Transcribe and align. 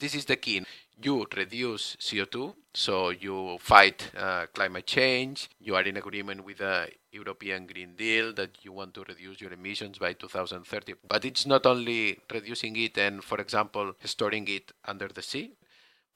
This 0.00 0.14
is 0.14 0.26
the 0.26 0.36
key. 0.36 0.64
You 1.02 1.26
reduce 1.36 1.96
CO2, 1.96 2.54
so 2.72 3.10
you 3.10 3.58
fight 3.60 4.12
uh, 4.16 4.46
climate 4.54 4.86
change. 4.86 5.48
You 5.58 5.74
are 5.74 5.82
in 5.82 5.96
agreement 5.96 6.44
with 6.44 6.58
the 6.58 6.88
European 7.10 7.66
Green 7.66 7.96
Deal 7.96 8.32
that 8.34 8.64
you 8.64 8.72
want 8.72 8.94
to 8.94 9.04
reduce 9.08 9.40
your 9.40 9.52
emissions 9.52 9.98
by 9.98 10.12
2030. 10.12 10.94
But 11.08 11.24
it's 11.24 11.46
not 11.46 11.66
only 11.66 12.20
reducing 12.32 12.76
it 12.76 12.96
and, 12.96 13.24
for 13.24 13.40
example, 13.40 13.92
storing 14.04 14.46
it 14.46 14.70
under 14.84 15.08
the 15.08 15.22
sea, 15.22 15.50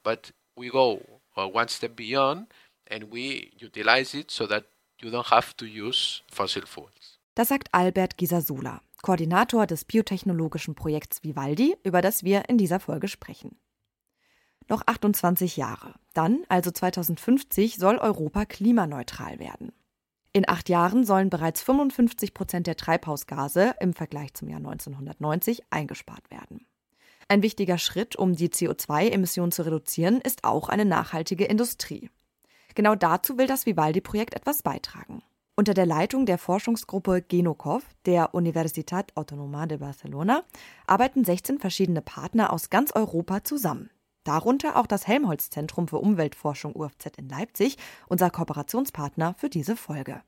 but 0.05 0.31
we 0.57 0.71
go 0.71 1.01
uh, 1.37 1.49
one 1.49 1.67
step 1.69 1.97
beyond 1.97 2.47
and 2.87 3.11
we 3.11 3.53
utilize 3.59 4.15
it 4.15 4.31
so 4.31 4.47
that 4.47 4.65
you 5.01 5.11
don't 5.11 5.27
have 5.27 5.57
to 5.57 5.67
use 5.67 6.23
fossil 6.31 6.67
fuels. 6.67 7.19
Das 7.35 7.49
sagt 7.49 7.69
Albert 7.73 8.17
Gisasula, 8.17 8.81
Koordinator 9.03 9.67
des 9.67 9.85
biotechnologischen 9.85 10.75
Projekts 10.77 11.25
Vivaldi, 11.25 11.77
über 11.83 12.01
das 12.03 12.23
wir 12.23 12.49
in 12.49 12.59
dieser 12.59 12.79
Folge 12.79 13.09
sprechen. 13.09 13.57
Noch 14.73 14.85
28 14.87 15.59
Jahre. 15.59 15.93
Dann, 16.15 16.45
also 16.49 16.71
2050, 16.71 17.77
soll 17.77 17.99
Europa 17.99 18.47
klimaneutral 18.47 19.39
werden. 19.39 19.71
In 20.33 20.49
acht 20.49 20.71
Jahren 20.71 21.05
sollen 21.05 21.29
bereits 21.29 21.61
55 21.61 22.33
Prozent 22.33 22.67
der 22.67 22.79
Treibhausgase 22.79 23.75
im 23.81 23.93
Vergleich 23.93 24.33
zum 24.33 24.49
Jahr 24.49 24.61
1990 24.61 25.65
eingespart 25.69 26.31
werden. 26.31 26.65
Ein 27.29 27.43
wichtiger 27.43 27.77
Schritt, 27.77 28.17
um 28.17 28.35
die 28.35 28.49
CO2-Emissionen 28.49 29.53
zu 29.53 29.67
reduzieren, 29.67 30.23
ist 30.23 30.43
auch 30.45 30.71
eine 30.71 30.87
nachhaltige 30.87 31.45
Industrie. 31.45 32.09
Genau 32.75 32.95
dazu 32.95 33.37
will 33.37 33.47
das 33.47 33.67
Vivaldi-Projekt 33.67 34.33
etwas 34.33 34.63
beitragen. 34.63 35.23
Unter 35.55 35.75
der 35.75 35.85
Leitung 35.85 36.25
der 36.25 36.39
Forschungsgruppe 36.39 37.21
Genokov 37.21 37.83
der 38.07 38.35
Universitat 38.35 39.15
Autonoma 39.19 39.67
de 39.67 39.77
Barcelona 39.77 40.45
arbeiten 40.87 41.27
16 41.27 41.59
verschiedene 41.59 42.01
Partner 42.01 42.55
aus 42.55 42.71
ganz 42.71 42.93
Europa 42.93 43.45
zusammen. 43.45 43.91
Darunter 44.25 44.77
auch 44.77 44.87
das 44.87 45.07
Helmholtz-Zentrum 45.07 45.89
für 45.89 45.99
Umweltforschung 45.99 46.75
UFZ 46.75 47.17
in 47.19 47.29
Leipzig, 47.29 47.77
unser 48.09 48.31
Kooperationspartner 48.31 49.35
für 49.37 49.49
diese 49.49 49.77
Folge. 49.77 50.23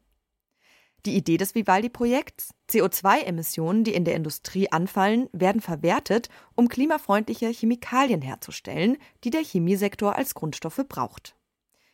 Die 1.06 1.16
Idee 1.16 1.36
des 1.36 1.54
Vivaldi-Projekts? 1.54 2.54
CO2-Emissionen, 2.70 3.84
die 3.84 3.94
in 3.94 4.04
der 4.04 4.14
Industrie 4.14 4.72
anfallen, 4.72 5.28
werden 5.32 5.60
verwertet, 5.60 6.30
um 6.54 6.68
klimafreundliche 6.68 7.48
Chemikalien 7.48 8.22
herzustellen, 8.22 8.96
die 9.22 9.30
der 9.30 9.42
Chemiesektor 9.42 10.16
als 10.16 10.34
Grundstoffe 10.34 10.82
braucht. 10.88 11.36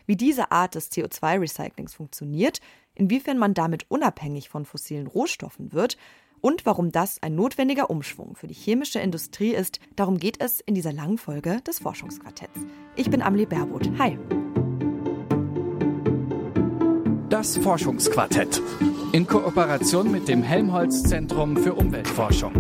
Wie 0.06 0.16
diese 0.16 0.53
Art 0.53 0.77
des 0.77 0.92
CO2-Recyclings 0.92 1.94
funktioniert, 1.94 2.60
inwiefern 2.94 3.36
man 3.36 3.53
damit 3.53 3.91
unabhängig 3.91 4.48
von 4.48 4.64
fossilen 4.64 5.08
Rohstoffen 5.08 5.72
wird 5.72 5.97
und 6.41 6.66
warum 6.66 6.92
das 6.92 7.22
ein 7.22 7.34
notwendiger 7.34 7.91
Umschwung 7.91 8.34
für 8.34 8.46
die 8.46 8.55
chemische 8.55 8.98
Industrie 8.98 9.55
ist, 9.55 9.80
darum 9.96 10.19
geht 10.19 10.41
es 10.41 10.60
in 10.60 10.74
dieser 10.74 10.92
langen 10.92 11.19
Folge 11.19 11.60
des 11.62 11.78
Forschungsquartetts. 11.78 12.60
Ich 12.97 13.10
bin 13.10 13.22
Amelie 13.22 13.47
Baerboth. 13.47 13.91
Hi. 13.98 14.19
Das 17.28 17.56
Forschungsquartett 17.56 18.60
in 19.12 19.27
Kooperation 19.27 20.10
mit 20.10 20.28
dem 20.28 20.42
Helmholtz 20.42 21.02
Zentrum 21.05 21.56
für 21.56 21.74
Umweltforschung. 21.74 22.52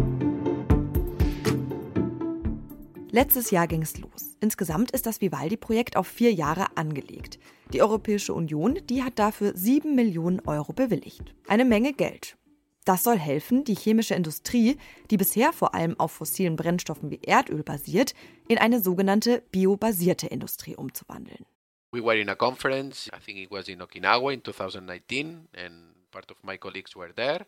Letztes 3.10 3.50
Jahr 3.50 3.66
ging 3.66 3.82
es 3.82 3.98
los. 3.98 4.36
Insgesamt 4.40 4.92
ist 4.92 5.04
das 5.04 5.20
Vivaldi-Projekt 5.20 5.96
auf 5.96 6.06
vier 6.06 6.32
Jahre 6.32 6.76
angelegt. 6.76 7.38
Die 7.72 7.82
Europäische 7.82 8.32
Union, 8.32 8.78
die 8.88 9.02
hat 9.02 9.18
dafür 9.18 9.52
sieben 9.56 9.94
Millionen 9.94 10.40
Euro 10.40 10.72
bewilligt. 10.72 11.34
Eine 11.48 11.64
Menge 11.64 11.92
Geld. 11.92 12.36
Das 12.90 13.04
soll 13.04 13.20
helfen, 13.20 13.62
die 13.62 13.76
chemische 13.76 14.16
Industrie, 14.16 14.76
die 15.12 15.16
bisher 15.16 15.52
vor 15.52 15.76
allem 15.76 15.94
auf 16.00 16.10
fossilen 16.10 16.56
Brennstoffen 16.56 17.08
wie 17.08 17.22
Erdöl 17.22 17.62
basiert, 17.62 18.14
in 18.48 18.58
eine 18.58 18.80
sogenannte 18.80 19.44
biobasierte 19.52 20.26
Industrie 20.26 20.74
umzuwandeln. 20.74 21.46
We 21.92 22.02
were 22.02 22.18
in 22.18 22.28
a 22.28 22.34
conference, 22.34 23.08
I 23.16 23.24
think 23.24 23.38
it 23.38 23.52
was 23.52 23.68
in 23.68 23.80
Okinawa 23.80 24.32
in 24.32 24.42
2019, 24.42 25.46
and 25.56 25.94
part 26.10 26.32
of 26.32 26.38
my 26.42 26.58
colleagues 26.58 26.96
were 26.96 27.14
there. 27.14 27.46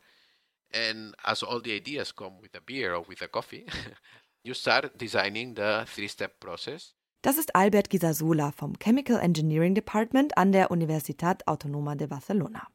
And 0.72 1.16
as 1.25 1.42
all 1.42 1.60
the 1.60 1.75
ideas 1.75 2.14
come 2.14 2.41
with 2.41 2.54
a 2.54 2.60
beer 2.64 2.94
or 2.94 3.04
with 3.08 3.20
a 3.20 3.26
coffee, 3.26 3.66
you 4.44 4.54
start 4.54 4.97
designing 4.97 5.54
the 5.56 5.84
three-step 5.92 6.38
process. 6.38 6.94
Das 7.22 7.36
ist 7.36 7.56
Albert 7.56 7.91
Gisasola 7.91 8.52
vom 8.52 8.78
Chemical 8.78 9.19
Engineering 9.19 9.75
Department 9.75 10.38
an 10.38 10.52
der 10.52 10.70
Universitat 10.70 11.48
Autonoma 11.48 11.97
de 11.97 12.06
Barcelona. 12.06 12.69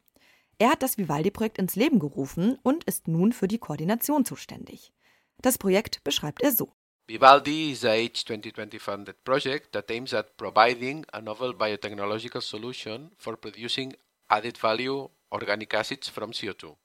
Er 0.60 0.70
hat 0.70 0.82
das 0.82 0.98
Vivaldi-Projekt 0.98 1.58
ins 1.58 1.76
Leben 1.76 2.00
gerufen 2.00 2.58
und 2.64 2.82
ist 2.84 3.06
nun 3.06 3.32
für 3.32 3.46
die 3.46 3.58
Koordination 3.58 4.24
zuständig. 4.24 4.92
Das 5.40 5.56
Projekt 5.56 6.02
beschreibt 6.02 6.42
er 6.42 6.50
so. 6.50 6.72
Vivaldi 7.06 7.70
is 7.70 7.84
a 7.84 7.92
H2020 7.92 8.80
funded 8.80 9.24
project 9.24 9.72
that 9.72 9.90
aims 9.90 10.12
at 10.12 10.36
providing 10.36 11.06
a 11.12 11.20
novel 11.20 11.54
biotechnological 11.54 12.42
solution 12.42 13.12
for 13.16 13.36
producing 13.36 13.96
added 14.28 14.58
value 14.58 15.08
organic 15.30 15.72
acids 15.72 16.08
from 16.08 16.32
CO2. 16.32 16.76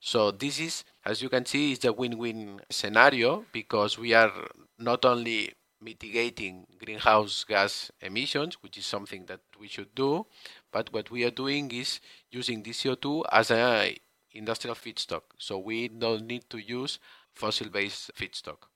So 0.00 0.32
this 0.32 0.58
is, 0.58 0.84
as 1.04 1.20
you 1.20 1.28
can 1.28 1.44
see, 1.44 1.72
is 1.72 1.84
a 1.84 1.92
win-win 1.92 2.60
scenario 2.70 3.44
because 3.52 3.98
we 3.98 4.14
are 4.14 4.32
not 4.78 5.04
only 5.04 5.52
mitigating 5.80 6.66
greenhouse 6.78 7.44
gas 7.44 7.90
emissions, 8.00 8.56
which 8.62 8.78
is 8.78 8.86
something 8.86 9.26
that 9.26 9.40
we 9.60 9.68
should 9.68 9.94
do, 9.94 10.26
but 10.72 10.92
what 10.92 11.10
we 11.10 11.24
are 11.24 11.30
doing 11.34 11.70
is 11.70 12.00
using 12.30 12.62
this 12.62 12.82
CO2 12.82 13.24
as 13.30 13.50
an 13.50 13.96
industrial 14.32 14.76
feedstock. 14.76 15.22
So 15.38 15.58
we 15.58 15.88
don't 15.88 16.26
need 16.26 16.48
to 16.50 16.58
use 16.58 16.98
fossil-based 17.34 18.12
feedstock. 18.14 18.68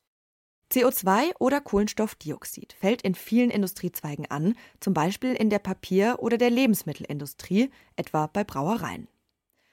CO2 0.72 1.32
oder 1.40 1.60
Kohlenstoffdioxid 1.60 2.74
fällt 2.74 3.02
in 3.02 3.16
vielen 3.16 3.50
Industriezweigen 3.50 4.30
an, 4.30 4.56
zum 4.78 4.94
Beispiel 4.94 5.34
in 5.34 5.50
der 5.50 5.58
Papier- 5.58 6.18
oder 6.20 6.38
der 6.38 6.50
Lebensmittelindustrie, 6.50 7.70
etwa 7.96 8.28
bei 8.28 8.44
Brauereien. 8.44 9.08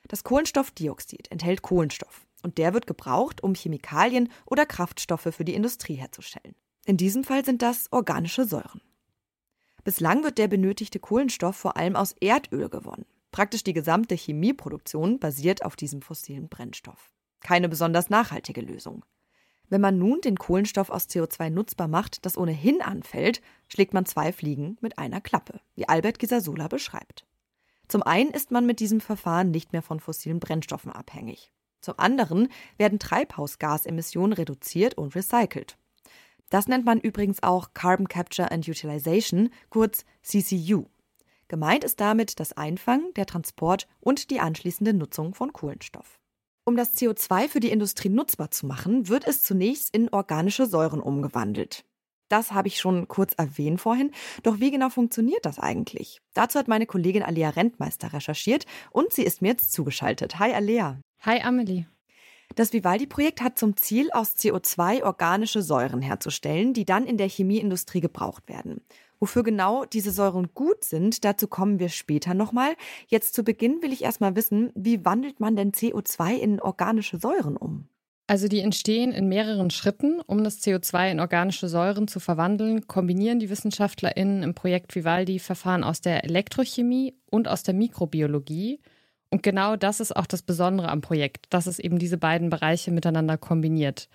Das 0.07 0.23
Kohlenstoffdioxid 0.23 1.29
enthält 1.31 1.61
Kohlenstoff 1.61 2.25
und 2.41 2.57
der 2.57 2.73
wird 2.73 2.87
gebraucht, 2.87 3.43
um 3.43 3.53
Chemikalien 3.53 4.31
oder 4.45 4.66
Kraftstoffe 4.66 5.29
für 5.31 5.45
die 5.45 5.53
Industrie 5.53 5.95
herzustellen. 5.95 6.55
In 6.87 6.95
diesem 6.95 7.25
Fall 7.25 7.43
sind 7.43 7.61
das 7.61 7.91
organische 7.91 8.45
Säuren. 8.45 8.79
Bislang 9.83 10.23
wird 10.23 10.37
der 10.37 10.47
benötigte 10.47 11.01
Kohlenstoff 11.01 11.57
vor 11.57 11.75
allem 11.75 11.97
aus 11.97 12.13
Erdöl 12.21 12.69
gewonnen. 12.69 13.05
Praktisch 13.33 13.65
die 13.65 13.73
gesamte 13.73 14.15
Chemieproduktion 14.15 15.19
basiert 15.19 15.65
auf 15.65 15.75
diesem 15.75 16.01
fossilen 16.01 16.47
Brennstoff. 16.47 17.11
Keine 17.41 17.67
besonders 17.67 18.09
nachhaltige 18.09 18.61
Lösung. 18.61 19.03
Wenn 19.67 19.81
man 19.81 19.97
nun 19.97 20.21
den 20.21 20.37
Kohlenstoff 20.37 20.89
aus 20.89 21.09
CO2 21.09 21.49
nutzbar 21.49 21.89
macht, 21.89 22.25
das 22.25 22.37
ohnehin 22.37 22.81
anfällt, 22.81 23.41
schlägt 23.67 23.93
man 23.93 24.05
zwei 24.05 24.31
Fliegen 24.31 24.77
mit 24.79 24.97
einer 24.97 25.19
Klappe, 25.19 25.59
wie 25.75 25.89
Albert 25.89 26.19
Gisasola 26.19 26.69
beschreibt. 26.69 27.25
Zum 27.89 28.01
einen 28.01 28.31
ist 28.31 28.51
man 28.51 28.65
mit 28.65 28.79
diesem 28.79 29.01
Verfahren 29.01 29.51
nicht 29.51 29.73
mehr 29.73 29.81
von 29.81 29.99
fossilen 29.99 30.39
Brennstoffen 30.39 30.93
abhängig. 30.93 31.51
Zum 31.81 31.99
anderen 31.99 32.47
werden 32.77 32.97
Treibhausgasemissionen 32.97 34.31
reduziert 34.31 34.93
und 34.93 35.17
recycelt. 35.17 35.77
Das 36.50 36.68
nennt 36.68 36.85
man 36.85 37.00
übrigens 37.00 37.44
auch 37.44 37.74
Carbon 37.74 38.08
Capture 38.08 38.52
and 38.52 38.68
Utilization, 38.68 39.50
kurz 39.69 40.06
CCU. 40.24 40.85
Gemeint 41.50 41.84
ist 41.84 42.00
damit 42.00 42.40
das 42.40 42.53
Einfangen, 42.53 43.13
der 43.16 43.25
Transport 43.25 43.88
und 44.00 44.31
die 44.31 44.40
anschließende 44.40 44.94
Nutzung 44.94 45.34
von 45.34 45.53
Kohlenstoff. 45.53 46.19
Um 46.66 46.75
das 46.75 46.96
CO2 46.97 47.47
für 47.47 47.59
die 47.62 47.72
Industrie 47.72 48.09
nutzbar 48.09 48.52
zu 48.52 48.66
machen, 48.66 49.08
wird 49.08 49.25
es 49.25 49.44
zunächst 49.44 49.96
in 49.96 50.09
organische 50.09 50.66
Säuren 50.66 51.00
umgewandelt. 51.00 51.85
Das 52.30 52.52
habe 52.52 52.68
ich 52.68 52.79
schon 52.79 53.08
kurz 53.08 53.34
erwähnt 53.35 53.79
vorhin. 53.79 54.12
Doch 54.44 54.59
wie 54.59 54.72
genau 54.72 54.90
funktioniert 54.90 55.46
das 55.46 55.59
eigentlich? 55.59 56.19
Dazu 56.34 56.59
hat 56.59 56.68
meine 56.68 56.85
Kollegin 56.85 57.24
Alea 57.24 57.52
Rentmeister 57.52 58.12
recherchiert 58.12 58.66
und 58.91 59.14
sie 59.14 59.24
ist 59.24 59.41
mir 59.41 59.50
jetzt 59.50 59.72
zugeschaltet. 59.72 60.40
Hi 60.40 60.53
Alea. 60.53 61.00
Hi 61.22 61.41
Amelie. 61.41 61.85
Das 62.56 62.74
Vivaldi-Projekt 62.74 63.41
hat 63.41 63.59
zum 63.59 63.78
Ziel, 63.78 64.09
aus 64.12 64.35
CO2 64.35 65.03
organische 65.03 65.62
Säuren 65.62 66.02
herzustellen, 66.02 66.74
die 66.74 66.85
dann 66.85 67.06
in 67.06 67.18
der 67.18 67.30
Chemieindustrie 67.30 68.02
gebraucht 68.02 68.47
werden. 68.47 68.82
Wofür 69.20 69.44
genau 69.44 69.85
diese 69.85 70.11
Säuren 70.11 70.49
gut 70.53 70.84
sind, 70.84 71.26
dazu 71.26 71.47
kommen 71.47 71.79
wir 71.79 71.90
später 71.90 72.34
nochmal. 72.34 72.76
Jetzt 73.08 73.34
zu 73.34 73.44
Beginn 73.44 73.82
will 73.82 73.91
ich 73.91 74.03
erstmal 74.03 74.35
wissen, 74.35 74.72
wie 74.76 75.05
wandelt 75.05 75.40
man 75.40 75.55
denn 75.55 75.72
CO2 75.72 76.35
in 76.35 76.61
organische 76.61 77.17
Säuren 77.17 77.58
um? 77.58 77.88
Also 78.29 78.50
die 78.50 78.59
entstehen 78.59 79.14
in 79.14 79.29
mehreren 79.29 79.70
Schritten. 79.70 80.20
Um 80.20 80.43
das 80.43 80.61
CO2 80.61 81.11
in 81.11 81.20
organische 81.22 81.70
Säuren 81.70 82.09
zu 82.09 82.20
verwandeln, 82.20 82.85
kombinieren 82.85 83.40
die 83.40 83.50
WissenschaftlerInnen 83.50 84.43
im 84.43 84.53
Projekt 84.53 84.96
Vivaldi 84.96 85.40
Verfahren 85.40 85.84
aus 85.84 86.02
der 86.02 86.26
Elektrochemie 86.26 87.16
und 87.32 87.47
aus 87.47 87.64
der 87.64 87.73
Mikrobiologie. 87.73 88.82
Und 89.29 89.44
genau 89.44 89.76
das 89.76 90.00
ist 90.00 90.16
auch 90.16 90.26
das 90.26 90.41
Besondere 90.41 90.90
am 90.90 91.02
Projekt, 91.02 91.46
dass 91.50 91.68
es 91.68 91.79
eben 91.79 92.00
diese 92.00 92.18
beiden 92.18 92.50
Bereiche 92.50 92.91
miteinander 92.91 93.38
kombiniert. 93.38 94.09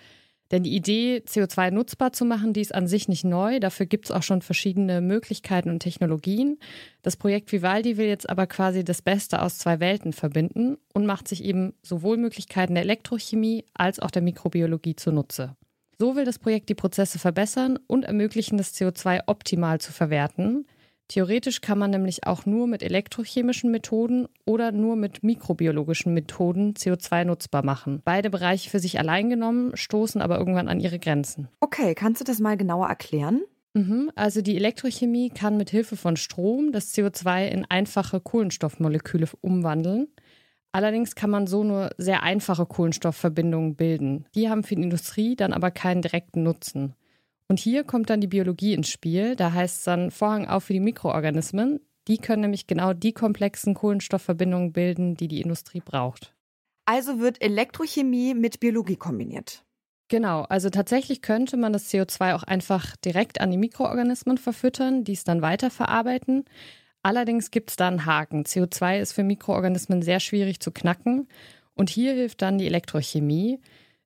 Denn 0.53 0.63
die 0.63 0.77
Idee, 0.77 1.23
CO2 1.27 1.71
nutzbar 1.71 2.13
zu 2.13 2.27
machen, 2.27 2.53
die 2.53 2.61
ist 2.61 2.75
an 2.75 2.87
sich 2.87 3.09
nicht 3.09 3.25
neu. 3.25 3.59
Dafür 3.59 3.87
gibt 3.87 4.05
es 4.05 4.11
auch 4.11 4.23
schon 4.23 4.43
verschiedene 4.43 5.01
Möglichkeiten 5.01 5.71
und 5.71 5.81
Technologien. 5.81 6.59
Das 7.01 7.17
Projekt 7.17 7.51
Vivaldi 7.53 7.97
will 7.97 8.07
jetzt 8.07 8.29
aber 8.29 8.47
quasi 8.47 8.85
das 8.85 9.01
Beste 9.01 9.41
aus 9.41 9.59
zwei 9.59 9.81
Welten 9.81 10.13
verbinden 10.13 10.77
und 10.93 11.07
macht 11.07 11.27
sich 11.27 11.43
eben 11.43 11.73
sowohl 11.83 12.19
Möglichkeiten 12.19 12.75
der 12.75 12.85
Elektrochemie 12.85 13.65
als 13.73 13.99
auch 13.99 14.11
der 14.11 14.21
Mikrobiologie 14.21 14.95
zunutze. 14.95 15.57
So 15.99 16.17
will 16.17 16.27
das 16.27 16.39
Projekt 16.39 16.69
die 16.69 16.75
Prozesse 16.75 17.19
verbessern 17.19 17.79
und 17.87 18.05
ermöglichen, 18.05 18.59
das 18.59 18.75
CO2 18.75 19.23
optimal 19.27 19.81
zu 19.81 19.91
verwerten. 19.91 20.67
Theoretisch 21.13 21.61
kann 21.61 21.79
man 21.79 21.91
nämlich 21.91 22.27
auch 22.27 22.47
nur 22.47 22.67
mit 22.67 22.83
elektrochemischen 22.83 23.71
Methoden 23.71 24.29
oder 24.47 24.73
nur 24.73 24.97
mit 24.97 25.23
mikrobiologischen 25.23 26.15
Methoden 26.15 26.73
CO2 26.73 27.25
nutzbar 27.25 27.63
machen. 27.63 28.01
Beide 28.03 28.31
Bereiche 28.31 28.71
für 28.71 28.79
sich 28.79 28.99
allein 28.99 29.29
genommen 29.29 29.77
stoßen 29.77 30.23
aber 30.23 30.39
irgendwann 30.39 30.69
an 30.69 30.81
ihre 30.81 30.99
Grenzen. 30.99 31.49
Okay, 31.61 31.95
kannst 31.95 32.23
du 32.23 32.25
das 32.25 32.39
mal 32.39 32.57
genauer 32.57 32.87
erklären? 32.87 33.43
Mhm, 33.75 34.11
also 34.15 34.41
die 34.41 34.57
Elektrochemie 34.57 35.29
kann 35.29 35.59
mit 35.59 35.69
Hilfe 35.69 35.99
von 35.99 36.17
Strom 36.17 36.73
das 36.73 36.95
CO2 36.95 37.47
in 37.47 37.67
einfache 37.69 38.19
Kohlenstoffmoleküle 38.19 39.27
umwandeln. 39.43 40.09
Allerdings 40.73 41.15
kann 41.15 41.29
man 41.29 41.47
so 41.47 41.63
nur 41.63 41.91
sehr 41.99 42.23
einfache 42.23 42.65
Kohlenstoffverbindungen 42.65 43.77
bilden. 43.77 44.25
Die 44.35 44.49
haben 44.49 44.63
für 44.63 44.77
die 44.77 44.83
Industrie 44.83 45.37
dann 45.37 45.53
aber 45.53 45.71
keinen 45.71 46.01
direkten 46.01 46.43
Nutzen. 46.43 46.95
Und 47.53 47.61
hier 47.61 47.85
kommt 47.85 48.09
dann 48.09 48.23
die 48.23 48.29
Biologie 48.29 48.73
ins 48.73 48.89
Spiel. 48.89 49.37
Da 49.37 49.53
heißt 49.53 49.77
es 49.77 49.85
dann 49.85 50.11
Vorhang 50.11 50.47
auf 50.47 50.65
für 50.65 50.73
die 50.73 50.81
Mikroorganismen. 50.81 51.81
Die 52.09 52.17
können 52.17 52.41
nämlich 52.41 52.67
genau 52.67 52.95
die 52.95 53.13
komplexen 53.13 53.75
Kohlenstoffverbindungen 53.75 54.73
bilden, 54.73 55.19
die 55.19 55.29
die 55.29 55.43
Industrie 55.43 55.83
braucht. 55.85 56.35
Also 56.87 57.19
wird 57.19 57.43
Elektrochemie 57.43 58.33
mit 58.33 58.59
Biologie 58.59 58.97
kombiniert. 58.97 59.67
Genau, 60.09 60.45
also 60.45 60.71
tatsächlich 60.71 61.21
könnte 61.21 61.59
man 61.59 61.75
das 61.75 61.93
CO2 61.93 62.37
auch 62.37 62.43
einfach 62.43 62.97
direkt 62.97 63.43
an 63.43 63.51
die 63.51 63.59
Mikroorganismen 63.59 64.39
verfüttern, 64.39 65.05
die 65.05 65.13
es 65.13 65.25
dann 65.25 65.43
weiterverarbeiten. 65.43 66.47
Allerdings 67.03 67.51
gibt 67.51 67.69
es 67.69 67.77
da 67.77 67.87
einen 67.89 68.07
Haken. 68.07 68.45
CO2 68.45 68.99
ist 68.99 69.13
für 69.13 69.25
Mikroorganismen 69.25 70.01
sehr 70.01 70.21
schwierig 70.21 70.61
zu 70.61 70.71
knacken. 70.71 71.29
Und 71.75 71.91
hier 71.91 72.15
hilft 72.15 72.41
dann 72.41 72.57
die 72.57 72.67
Elektrochemie. 72.67 73.61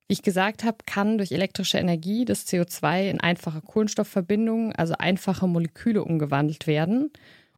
Wie 0.07 0.13
ich 0.13 0.21
gesagt 0.21 0.63
habe, 0.63 0.77
kann 0.85 1.17
durch 1.17 1.33
elektrische 1.33 1.79
Energie 1.79 2.23
das 2.23 2.47
CO2 2.47 3.09
in 3.09 3.19
einfache 3.19 3.61
Kohlenstoffverbindungen, 3.61 4.73
also 4.73 4.93
einfache 4.97 5.47
Moleküle, 5.47 6.01
umgewandelt 6.01 6.65
werden. 6.65 7.11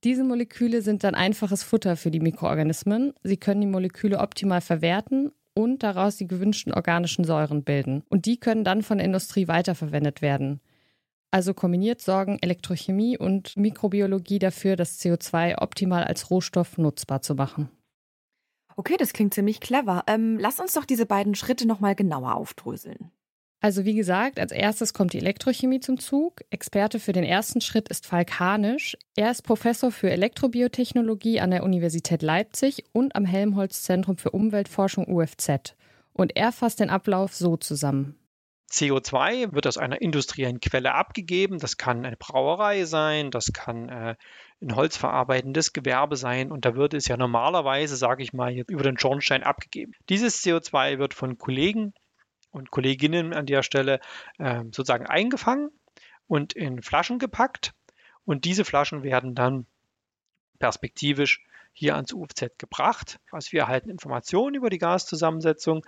Diese 0.03 0.23
Moleküle 0.23 0.81
sind 0.81 1.03
dann 1.03 1.13
einfaches 1.13 1.61
Futter 1.61 1.95
für 1.95 2.09
die 2.09 2.19
Mikroorganismen. 2.21 3.13
Sie 3.21 3.37
können 3.37 3.61
die 3.61 3.67
Moleküle 3.67 4.17
optimal 4.17 4.61
verwerten 4.61 5.31
und 5.53 5.83
daraus 5.83 6.15
die 6.15 6.27
gewünschten 6.27 6.73
organischen 6.73 7.23
Säuren 7.23 7.63
bilden. 7.63 8.01
Und 8.09 8.25
die 8.25 8.39
können 8.39 8.63
dann 8.63 8.81
von 8.81 8.97
der 8.97 9.05
Industrie 9.05 9.47
weiterverwendet 9.47 10.23
werden. 10.23 10.59
Also 11.31 11.53
kombiniert 11.53 12.01
sorgen 12.01 12.39
Elektrochemie 12.41 13.15
und 13.17 13.55
Mikrobiologie 13.57 14.39
dafür, 14.39 14.75
das 14.75 14.99
CO2 14.99 15.61
optimal 15.61 16.03
als 16.05 16.31
Rohstoff 16.31 16.79
nutzbar 16.79 17.21
zu 17.21 17.35
machen. 17.35 17.69
Okay, 18.79 18.95
das 18.97 19.11
klingt 19.11 19.33
ziemlich 19.33 19.59
clever. 19.59 20.05
Ähm, 20.07 20.37
lass 20.39 20.61
uns 20.61 20.71
doch 20.71 20.85
diese 20.85 21.05
beiden 21.05 21.35
Schritte 21.35 21.67
nochmal 21.67 21.95
genauer 21.95 22.35
aufdröseln. 22.35 23.11
Also 23.59 23.83
wie 23.83 23.93
gesagt, 23.93 24.39
als 24.39 24.53
erstes 24.53 24.93
kommt 24.93 25.11
die 25.11 25.17
Elektrochemie 25.17 25.81
zum 25.81 25.99
Zug. 25.99 26.43
Experte 26.49 27.01
für 27.01 27.11
den 27.11 27.25
ersten 27.25 27.59
Schritt 27.59 27.89
ist 27.89 28.05
Falk 28.05 28.39
Hanisch. 28.39 28.95
Er 29.17 29.31
ist 29.31 29.41
Professor 29.41 29.91
für 29.91 30.09
Elektrobiotechnologie 30.09 31.41
an 31.41 31.51
der 31.51 31.63
Universität 31.63 32.21
Leipzig 32.21 32.85
und 32.93 33.17
am 33.17 33.25
Helmholtz 33.25 33.81
Zentrum 33.81 34.15
für 34.15 34.31
Umweltforschung 34.31 35.13
UFZ. 35.13 35.75
Und 36.13 36.37
er 36.37 36.53
fasst 36.53 36.79
den 36.79 36.89
Ablauf 36.89 37.35
so 37.35 37.57
zusammen. 37.57 38.15
CO2 38.71 39.53
wird 39.53 39.67
aus 39.67 39.77
einer 39.77 40.01
industriellen 40.01 40.59
Quelle 40.59 40.93
abgegeben. 40.93 41.59
Das 41.59 41.77
kann 41.77 42.05
eine 42.05 42.17
Brauerei 42.17 42.85
sein, 42.85 43.31
das 43.31 43.51
kann 43.53 43.89
äh, 43.89 44.15
ein 44.61 44.75
holzverarbeitendes 44.75 45.73
Gewerbe 45.73 46.15
sein 46.15 46.51
und 46.51 46.65
da 46.65 46.75
wird 46.75 46.93
es 46.93 47.07
ja 47.07 47.17
normalerweise, 47.17 47.95
sage 47.95 48.23
ich 48.23 48.33
mal, 48.33 48.53
über 48.53 48.83
den 48.83 48.97
Schornstein 48.97 49.43
abgegeben. 49.43 49.93
Dieses 50.09 50.43
CO2 50.43 50.99
wird 50.99 51.13
von 51.13 51.37
Kollegen 51.37 51.93
und 52.51 52.71
Kolleginnen 52.71 53.33
an 53.33 53.45
der 53.45 53.63
Stelle 53.63 53.99
äh, 54.37 54.63
sozusagen 54.65 55.05
eingefangen 55.05 55.69
und 56.27 56.53
in 56.53 56.81
Flaschen 56.81 57.19
gepackt 57.19 57.73
und 58.25 58.45
diese 58.45 58.65
Flaschen 58.65 59.03
werden 59.03 59.33
dann 59.33 59.65
perspektivisch 60.59 61.43
hier 61.71 61.95
ans 61.95 62.13
UFZ 62.13 62.57
gebracht. 62.57 63.19
Also 63.31 63.53
wir 63.53 63.61
erhalten 63.61 63.89
Informationen 63.89 64.55
über 64.55 64.69
die 64.69 64.77
Gaszusammensetzung, 64.77 65.85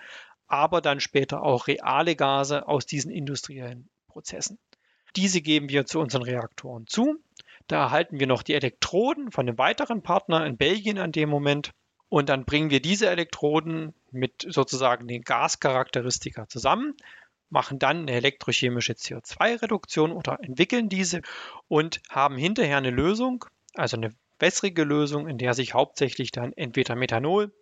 aber 0.52 0.82
dann 0.82 1.00
später 1.00 1.44
auch 1.44 1.68
reale 1.68 2.16
Gase 2.16 2.68
aus 2.68 2.86
diesen 2.86 3.12
industriellen 3.12 3.90
Prozessen. 4.08 4.60
Diese 5.16 5.42
geben 5.42 5.70
wir 5.70 5.86
zu 5.86 6.00
unseren 6.00 6.24
Reaktoren 6.24 6.88
zu. 6.88 7.18
Da 7.68 7.84
erhalten 7.84 8.20
wir 8.20 8.28
noch 8.28 8.44
die 8.44 8.54
Elektroden 8.54 9.32
von 9.32 9.48
einem 9.48 9.58
weiteren 9.58 10.02
Partner 10.02 10.46
in 10.46 10.58
Belgien 10.58 10.98
an 10.98 11.12
dem 11.12 11.30
Moment. 11.30 11.72
Und 12.10 12.28
dann 12.28 12.44
bringen 12.44 12.70
wir 12.70 12.82
diese 12.82 13.10
Elektroden 13.10 13.94
mit 14.12 14.46
sozusagen 14.50 15.08
den 15.08 15.22
Gascharakteristika 15.22 16.50
zusammen, 16.50 16.96
machen 17.50 17.80
dann 17.80 18.00
eine 18.00 18.12
elektrochemische 18.12 18.94
CO2-Reduktion 18.94 20.12
oder 20.12 20.40
entwickeln 20.42 20.90
diese 20.90 21.22
und 21.70 22.02
haben 22.10 22.38
hinterher 22.38 22.78
eine 22.78 22.92
Lösung, 22.92 23.46
also 23.76 23.96
eine 23.96 24.14
wässrige 24.40 24.84
Lösung, 24.84 25.30
in 25.30 25.38
der 25.38 25.54
sich 25.54 25.74
hauptsächlich 25.74 26.32
dann 26.32 26.52
entweder 26.54 26.96
Methanol 26.96 27.54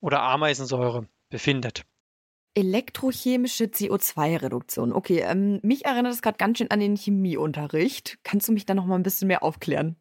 oder 0.00 0.22
Ameisensäure 0.22 1.06
befindet. 1.28 1.84
Elektrochemische 2.54 3.64
CO2-Reduktion. 3.64 4.92
Okay, 4.92 5.24
ähm, 5.26 5.60
mich 5.62 5.84
erinnert 5.84 6.12
das 6.12 6.22
gerade 6.22 6.38
ganz 6.38 6.58
schön 6.58 6.70
an 6.70 6.80
den 6.80 6.96
Chemieunterricht. 6.96 8.18
Kannst 8.24 8.48
du 8.48 8.52
mich 8.52 8.66
da 8.66 8.74
noch 8.74 8.86
mal 8.86 8.96
ein 8.96 9.02
bisschen 9.02 9.28
mehr 9.28 9.42
aufklären? 9.42 9.96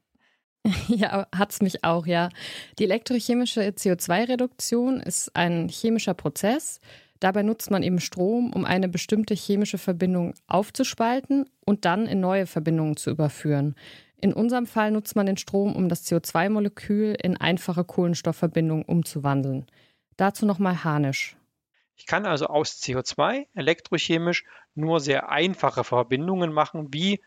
Ja, 0.87 1.27
hat's 1.33 1.61
mich 1.61 1.83
auch, 1.83 2.05
ja. 2.05 2.29
Die 2.77 2.83
elektrochemische 2.83 3.61
CO2-Reduktion 3.61 4.99
ist 4.99 5.35
ein 5.35 5.69
chemischer 5.69 6.13
Prozess. 6.13 6.79
Dabei 7.19 7.43
nutzt 7.43 7.69
man 7.71 7.83
eben 7.83 7.99
Strom, 7.99 8.51
um 8.53 8.65
eine 8.65 8.89
bestimmte 8.89 9.33
chemische 9.35 9.77
Verbindung 9.77 10.33
aufzuspalten 10.47 11.45
und 11.65 11.85
dann 11.85 12.07
in 12.07 12.19
neue 12.19 12.45
Verbindungen 12.45 12.97
zu 12.97 13.09
überführen. 13.09 13.75
In 14.21 14.33
unserem 14.33 14.65
Fall 14.65 14.91
nutzt 14.91 15.15
man 15.15 15.25
den 15.25 15.37
Strom, 15.37 15.75
um 15.75 15.89
das 15.89 16.05
CO2-Molekül 16.05 17.15
in 17.21 17.37
einfache 17.37 17.83
Kohlenstoffverbindungen 17.83 18.83
umzuwandeln. 18.83 19.65
Dazu 20.17 20.45
nochmal 20.45 20.83
Harnisch. 20.83 21.37
Ich 21.99 22.05
kann 22.05 22.25
also 22.25 22.47
aus 22.47 22.81
CO2 22.81 23.47
elektrochemisch 23.53 24.45
nur 24.73 25.01
sehr 25.01 25.29
einfache 25.29 25.83
Verbindungen 25.83 26.53
machen, 26.53 26.93
wie 26.93 27.21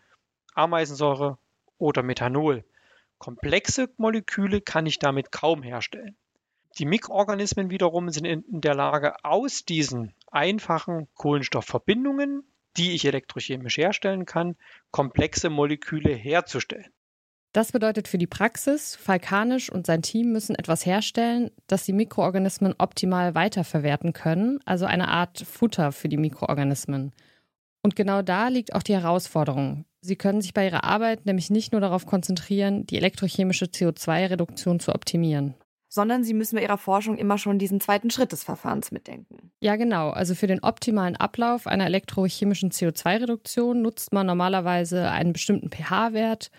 Ameisensäure 0.54 1.38
oder 1.76 2.02
Methanol. 2.02 2.64
Komplexe 3.18 3.90
Moleküle 3.98 4.62
kann 4.62 4.86
ich 4.86 4.98
damit 4.98 5.30
kaum 5.30 5.62
herstellen. 5.62 6.16
Die 6.78 6.86
Mikroorganismen 6.86 7.68
wiederum 7.68 8.08
sind 8.08 8.24
in 8.24 8.44
der 8.62 8.74
Lage, 8.74 9.22
aus 9.24 9.66
diesen 9.66 10.14
einfachen 10.30 11.06
Kohlenstoffverbindungen, 11.16 12.42
die 12.78 12.92
ich 12.92 13.04
elektrochemisch 13.04 13.76
herstellen 13.76 14.24
kann, 14.24 14.56
komplexe 14.90 15.50
Moleküle 15.50 16.14
herzustellen. 16.14 16.90
Das 17.52 17.70
bedeutet 17.70 18.08
für 18.08 18.16
die 18.16 18.26
Praxis, 18.26 18.96
Falkanisch 18.96 19.70
und 19.70 19.84
sein 19.84 20.00
Team 20.00 20.32
müssen 20.32 20.54
etwas 20.54 20.86
herstellen, 20.86 21.50
das 21.66 21.84
die 21.84 21.92
Mikroorganismen 21.92 22.74
optimal 22.78 23.34
weiterverwerten 23.34 24.14
können, 24.14 24.58
also 24.64 24.86
eine 24.86 25.08
Art 25.08 25.40
Futter 25.40 25.92
für 25.92 26.08
die 26.08 26.16
Mikroorganismen. 26.16 27.12
Und 27.82 27.94
genau 27.94 28.22
da 28.22 28.48
liegt 28.48 28.74
auch 28.74 28.82
die 28.82 28.94
Herausforderung. 28.94 29.84
Sie 30.00 30.16
können 30.16 30.40
sich 30.40 30.54
bei 30.54 30.66
ihrer 30.66 30.84
Arbeit 30.84 31.26
nämlich 31.26 31.50
nicht 31.50 31.72
nur 31.72 31.80
darauf 31.80 32.06
konzentrieren, 32.06 32.86
die 32.86 32.96
elektrochemische 32.96 33.66
CO2-Reduktion 33.66 34.80
zu 34.80 34.94
optimieren. 34.94 35.54
Sondern 35.88 36.24
sie 36.24 36.32
müssen 36.32 36.56
bei 36.56 36.62
ihrer 36.62 36.78
Forschung 36.78 37.18
immer 37.18 37.36
schon 37.36 37.58
diesen 37.58 37.78
zweiten 37.78 38.08
Schritt 38.08 38.32
des 38.32 38.44
Verfahrens 38.44 38.92
mitdenken. 38.92 39.52
Ja, 39.60 39.76
genau. 39.76 40.08
Also 40.08 40.34
für 40.34 40.46
den 40.46 40.62
optimalen 40.62 41.16
Ablauf 41.16 41.66
einer 41.66 41.84
elektrochemischen 41.84 42.70
CO2-Reduktion 42.70 43.82
nutzt 43.82 44.14
man 44.14 44.26
normalerweise 44.26 45.10
einen 45.10 45.34
bestimmten 45.34 45.70
pH-Wert 45.70 46.50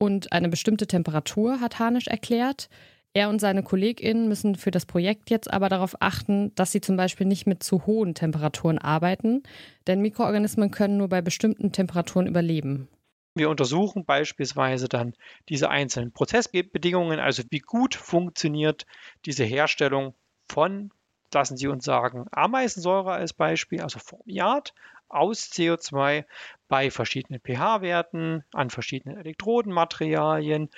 und 0.00 0.32
eine 0.32 0.48
bestimmte 0.48 0.88
Temperatur, 0.88 1.60
hat 1.60 1.78
Harnisch 1.78 2.08
erklärt. 2.08 2.68
Er 3.12 3.28
und 3.28 3.40
seine 3.40 3.62
KollegInnen 3.62 4.28
müssen 4.28 4.54
für 4.54 4.70
das 4.70 4.86
Projekt 4.86 5.30
jetzt 5.30 5.52
aber 5.52 5.68
darauf 5.68 5.96
achten, 6.00 6.54
dass 6.54 6.72
sie 6.72 6.80
zum 6.80 6.96
Beispiel 6.96 7.26
nicht 7.26 7.46
mit 7.46 7.62
zu 7.62 7.86
hohen 7.86 8.14
Temperaturen 8.14 8.78
arbeiten, 8.78 9.42
denn 9.86 10.00
Mikroorganismen 10.00 10.70
können 10.70 10.96
nur 10.96 11.08
bei 11.08 11.20
bestimmten 11.20 11.72
Temperaturen 11.72 12.26
überleben. 12.26 12.88
Wir 13.34 13.50
untersuchen 13.50 14.04
beispielsweise 14.04 14.88
dann 14.88 15.14
diese 15.48 15.70
einzelnen 15.70 16.12
Prozessbedingungen, 16.12 17.18
also 17.20 17.42
wie 17.50 17.60
gut 17.60 17.94
funktioniert 17.94 18.86
diese 19.24 19.44
Herstellung 19.44 20.14
von, 20.48 20.92
lassen 21.34 21.56
Sie 21.56 21.68
uns 21.68 21.84
sagen, 21.84 22.26
Ameisensäure 22.32 23.12
als 23.12 23.32
Beispiel, 23.32 23.82
also 23.82 23.98
Formiat, 23.98 24.72
aus 25.10 25.50
CO2 25.50 26.24
bei 26.68 26.90
verschiedenen 26.90 27.40
pH-Werten, 27.40 28.44
an 28.52 28.70
verschiedenen 28.70 29.18
Elektrodenmaterialien 29.18 30.70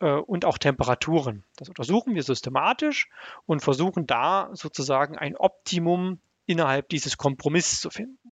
äh, 0.00 0.12
und 0.12 0.44
auch 0.44 0.58
Temperaturen. 0.58 1.44
Das 1.56 1.68
untersuchen 1.68 2.14
wir 2.14 2.22
systematisch 2.22 3.08
und 3.46 3.60
versuchen 3.62 4.06
da 4.06 4.50
sozusagen 4.52 5.16
ein 5.16 5.36
Optimum 5.36 6.20
innerhalb 6.46 6.88
dieses 6.88 7.16
Kompromisses 7.16 7.80
zu 7.80 7.90
finden. 7.90 8.32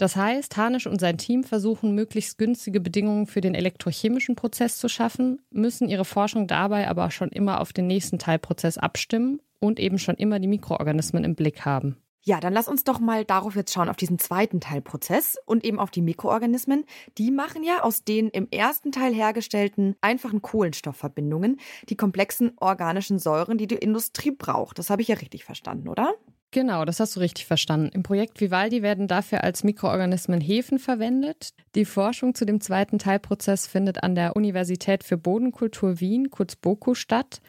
Das 0.00 0.16
heißt, 0.16 0.56
Harnisch 0.56 0.86
und 0.86 0.98
sein 0.98 1.18
Team 1.18 1.44
versuchen, 1.44 1.94
möglichst 1.94 2.38
günstige 2.38 2.80
Bedingungen 2.80 3.26
für 3.26 3.42
den 3.42 3.54
elektrochemischen 3.54 4.34
Prozess 4.34 4.78
zu 4.78 4.88
schaffen, 4.88 5.42
müssen 5.50 5.90
ihre 5.90 6.06
Forschung 6.06 6.46
dabei 6.46 6.88
aber 6.88 7.10
schon 7.10 7.28
immer 7.28 7.60
auf 7.60 7.74
den 7.74 7.86
nächsten 7.86 8.18
Teilprozess 8.18 8.78
abstimmen 8.78 9.42
und 9.58 9.78
eben 9.78 9.98
schon 9.98 10.14
immer 10.14 10.38
die 10.38 10.48
Mikroorganismen 10.48 11.22
im 11.22 11.34
Blick 11.34 11.66
haben. 11.66 11.98
Ja, 12.22 12.38
dann 12.38 12.52
lass 12.52 12.68
uns 12.68 12.84
doch 12.84 13.00
mal 13.00 13.24
darauf 13.24 13.56
jetzt 13.56 13.72
schauen, 13.72 13.88
auf 13.88 13.96
diesen 13.96 14.18
zweiten 14.18 14.60
Teilprozess 14.60 15.38
und 15.46 15.64
eben 15.64 15.78
auf 15.78 15.90
die 15.90 16.02
Mikroorganismen. 16.02 16.84
Die 17.16 17.30
machen 17.30 17.62
ja 17.62 17.82
aus 17.82 18.04
den 18.04 18.28
im 18.28 18.48
ersten 18.50 18.92
Teil 18.92 19.14
hergestellten 19.14 19.96
einfachen 20.00 20.42
Kohlenstoffverbindungen 20.42 21.58
die 21.88 21.96
komplexen 21.96 22.52
organischen 22.56 23.18
Säuren, 23.18 23.58
die 23.58 23.66
die 23.66 23.76
Industrie 23.76 24.30
braucht. 24.30 24.78
Das 24.78 24.90
habe 24.90 25.02
ich 25.02 25.08
ja 25.08 25.16
richtig 25.16 25.44
verstanden, 25.44 25.88
oder? 25.88 26.14
Genau, 26.52 26.84
das 26.84 26.98
hast 26.98 27.14
du 27.14 27.20
richtig 27.20 27.46
verstanden. 27.46 27.90
Im 27.94 28.02
Projekt 28.02 28.40
Vivaldi 28.40 28.82
werden 28.82 29.06
dafür 29.06 29.44
als 29.44 29.62
Mikroorganismen 29.62 30.40
Hefen 30.40 30.80
verwendet. 30.80 31.50
Die 31.76 31.84
Forschung 31.84 32.34
zu 32.34 32.44
dem 32.44 32.60
zweiten 32.60 32.98
Teilprozess 32.98 33.68
findet 33.68 34.02
an 34.02 34.16
der 34.16 34.34
Universität 34.34 35.04
für 35.04 35.16
Bodenkultur 35.16 36.00
Wien, 36.00 36.28
kurz 36.30 36.56
BOKU, 36.56 36.94
statt. 36.94 37.40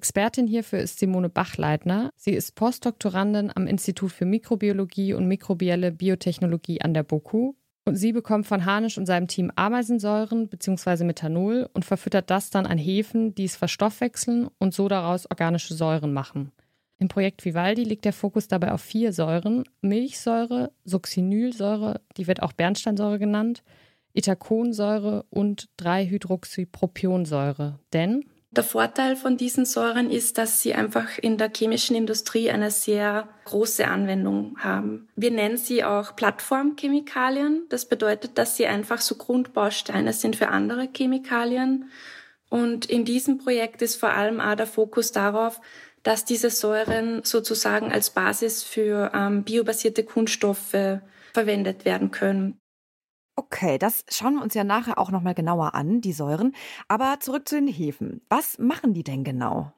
Expertin 0.00 0.46
hierfür 0.46 0.78
ist 0.78 0.98
Simone 0.98 1.28
Bachleitner. 1.28 2.10
Sie 2.16 2.30
ist 2.30 2.54
Postdoktorandin 2.54 3.52
am 3.54 3.66
Institut 3.66 4.12
für 4.12 4.24
Mikrobiologie 4.24 5.12
und 5.12 5.28
mikrobielle 5.28 5.92
Biotechnologie 5.92 6.80
an 6.80 6.94
der 6.94 7.02
BOKU. 7.02 7.52
Und 7.84 7.96
sie 7.96 8.14
bekommt 8.14 8.46
von 8.46 8.64
Hanisch 8.64 8.96
und 8.96 9.04
seinem 9.04 9.28
Team 9.28 9.52
Ameisensäuren 9.56 10.48
bzw. 10.48 11.04
Methanol 11.04 11.68
und 11.74 11.84
verfüttert 11.84 12.30
das 12.30 12.48
dann 12.48 12.64
an 12.64 12.78
Hefen, 12.78 13.34
die 13.34 13.44
es 13.44 13.56
verstoffwechseln 13.56 14.48
und 14.56 14.72
so 14.72 14.88
daraus 14.88 15.30
organische 15.30 15.74
Säuren 15.74 16.14
machen. 16.14 16.50
Im 16.96 17.08
Projekt 17.08 17.44
Vivaldi 17.44 17.84
liegt 17.84 18.06
der 18.06 18.14
Fokus 18.14 18.48
dabei 18.48 18.72
auf 18.72 18.80
vier 18.80 19.12
Säuren: 19.12 19.64
Milchsäure, 19.82 20.72
Succinylsäure, 20.86 22.00
die 22.16 22.26
wird 22.26 22.42
auch 22.42 22.54
Bernsteinsäure 22.54 23.18
genannt, 23.18 23.62
Itaconsäure 24.14 25.26
und 25.28 25.68
3-Hydroxypropionsäure. 25.78 27.80
Denn 27.92 28.24
der 28.52 28.64
Vorteil 28.64 29.14
von 29.14 29.36
diesen 29.36 29.64
Säuren 29.64 30.10
ist, 30.10 30.36
dass 30.36 30.60
sie 30.60 30.74
einfach 30.74 31.18
in 31.18 31.38
der 31.38 31.52
chemischen 31.54 31.94
Industrie 31.94 32.50
eine 32.50 32.72
sehr 32.72 33.28
große 33.44 33.86
Anwendung 33.86 34.56
haben. 34.58 35.08
Wir 35.14 35.30
nennen 35.30 35.56
sie 35.56 35.84
auch 35.84 36.16
Plattformchemikalien. 36.16 37.66
Das 37.68 37.86
bedeutet, 37.86 38.38
dass 38.38 38.56
sie 38.56 38.66
einfach 38.66 39.00
so 39.00 39.14
Grundbausteine 39.14 40.12
sind 40.12 40.34
für 40.34 40.48
andere 40.48 40.88
Chemikalien. 40.88 41.90
Und 42.48 42.86
in 42.86 43.04
diesem 43.04 43.38
Projekt 43.38 43.82
ist 43.82 43.94
vor 43.96 44.10
allem 44.10 44.40
auch 44.40 44.56
der 44.56 44.66
Fokus 44.66 45.12
darauf, 45.12 45.60
dass 46.02 46.24
diese 46.24 46.50
Säuren 46.50 47.22
sozusagen 47.22 47.92
als 47.92 48.10
Basis 48.10 48.64
für 48.64 49.12
ähm, 49.14 49.44
biobasierte 49.44 50.02
Kunststoffe 50.02 50.98
verwendet 51.32 51.84
werden 51.84 52.10
können. 52.10 52.58
Okay, 53.40 53.78
das 53.78 54.04
schauen 54.10 54.34
wir 54.34 54.42
uns 54.42 54.52
ja 54.52 54.64
nachher 54.64 54.98
auch 54.98 55.10
nochmal 55.10 55.32
genauer 55.32 55.74
an, 55.74 56.02
die 56.02 56.12
Säuren. 56.12 56.54
Aber 56.88 57.20
zurück 57.20 57.48
zu 57.48 57.54
den 57.54 57.68
Hefen. 57.68 58.20
Was 58.28 58.58
machen 58.58 58.92
die 58.92 59.02
denn 59.02 59.24
genau? 59.24 59.72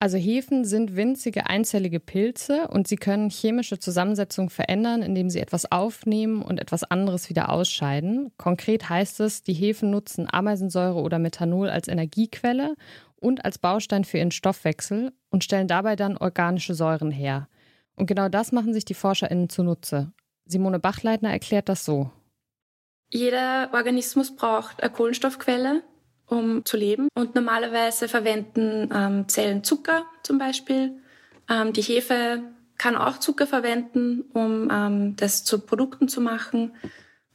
Also 0.00 0.16
Hefen 0.16 0.64
sind 0.64 0.96
winzige 0.96 1.44
einzellige 1.44 2.00
Pilze 2.00 2.66
und 2.68 2.88
sie 2.88 2.96
können 2.96 3.28
chemische 3.28 3.78
Zusammensetzung 3.78 4.48
verändern, 4.48 5.02
indem 5.02 5.28
sie 5.28 5.40
etwas 5.40 5.70
aufnehmen 5.70 6.40
und 6.40 6.58
etwas 6.58 6.82
anderes 6.82 7.28
wieder 7.28 7.50
ausscheiden. 7.50 8.32
Konkret 8.38 8.88
heißt 8.88 9.20
es, 9.20 9.42
die 9.42 9.52
Hefen 9.52 9.90
nutzen 9.90 10.26
Ameisensäure 10.32 11.02
oder 11.02 11.18
Methanol 11.18 11.68
als 11.68 11.88
Energiequelle 11.88 12.74
und 13.16 13.44
als 13.44 13.58
Baustein 13.58 14.04
für 14.04 14.16
ihren 14.16 14.30
Stoffwechsel 14.30 15.12
und 15.28 15.44
stellen 15.44 15.68
dabei 15.68 15.94
dann 15.94 16.16
organische 16.16 16.74
Säuren 16.74 17.10
her. 17.10 17.48
Und 17.96 18.06
genau 18.06 18.30
das 18.30 18.50
machen 18.50 18.72
sich 18.72 18.86
die 18.86 18.94
ForscherInnen 18.94 19.50
zunutze. 19.50 20.10
Simone 20.46 20.78
Bachleitner 20.78 21.30
erklärt 21.30 21.68
das 21.68 21.84
so. 21.84 22.10
Jeder 23.14 23.70
Organismus 23.72 24.34
braucht 24.34 24.82
eine 24.82 24.92
Kohlenstoffquelle, 24.92 25.84
um 26.26 26.64
zu 26.64 26.76
leben. 26.76 27.06
Und 27.14 27.36
normalerweise 27.36 28.08
verwenden 28.08 28.90
ähm, 28.92 29.28
Zellen 29.28 29.62
Zucker 29.62 30.04
zum 30.24 30.38
Beispiel. 30.38 31.00
Ähm, 31.48 31.72
die 31.72 31.82
Hefe 31.82 32.42
kann 32.76 32.96
auch 32.96 33.18
Zucker 33.18 33.46
verwenden, 33.46 34.22
um 34.32 34.68
ähm, 34.68 35.14
das 35.14 35.44
zu 35.44 35.60
Produkten 35.60 36.08
zu 36.08 36.20
machen. 36.20 36.74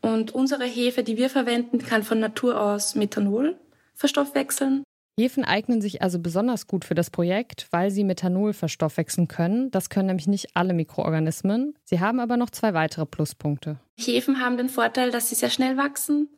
Und 0.02 0.36
unsere 0.36 0.66
Hefe, 0.66 1.04
die 1.04 1.16
wir 1.16 1.30
verwenden, 1.30 1.80
kann 1.80 2.04
von 2.04 2.20
Natur 2.20 2.60
aus 2.60 2.96
Methanol 2.96 3.58
verstoffwechseln. 3.96 4.84
Hefen 5.20 5.44
eignen 5.44 5.82
sich 5.82 6.02
also 6.02 6.18
besonders 6.18 6.66
gut 6.66 6.86
für 6.86 6.96
das 6.96 7.10
Projekt, 7.10 7.68
weil 7.72 7.92
sie 7.92 8.06
Methanol 8.06 8.54
verstoffwechseln 8.54 9.28
können. 9.28 9.70
Das 9.70 9.90
können 9.90 10.08
nämlich 10.08 10.28
nicht 10.28 10.56
alle 10.56 10.74
Mikroorganismen. 10.74 11.74
Sie 11.84 12.00
haben 12.00 12.22
aber 12.22 12.38
noch 12.38 12.50
zwei 12.52 12.74
weitere 12.74 13.06
Pluspunkte. 13.06 13.80
Hefen 13.98 14.40
haben 14.40 14.56
den 14.56 14.70
Vorteil, 14.70 15.12
dass 15.12 15.28
sie 15.28 15.36
sehr 15.36 15.50
schnell 15.50 15.76
wachsen. 15.76 16.30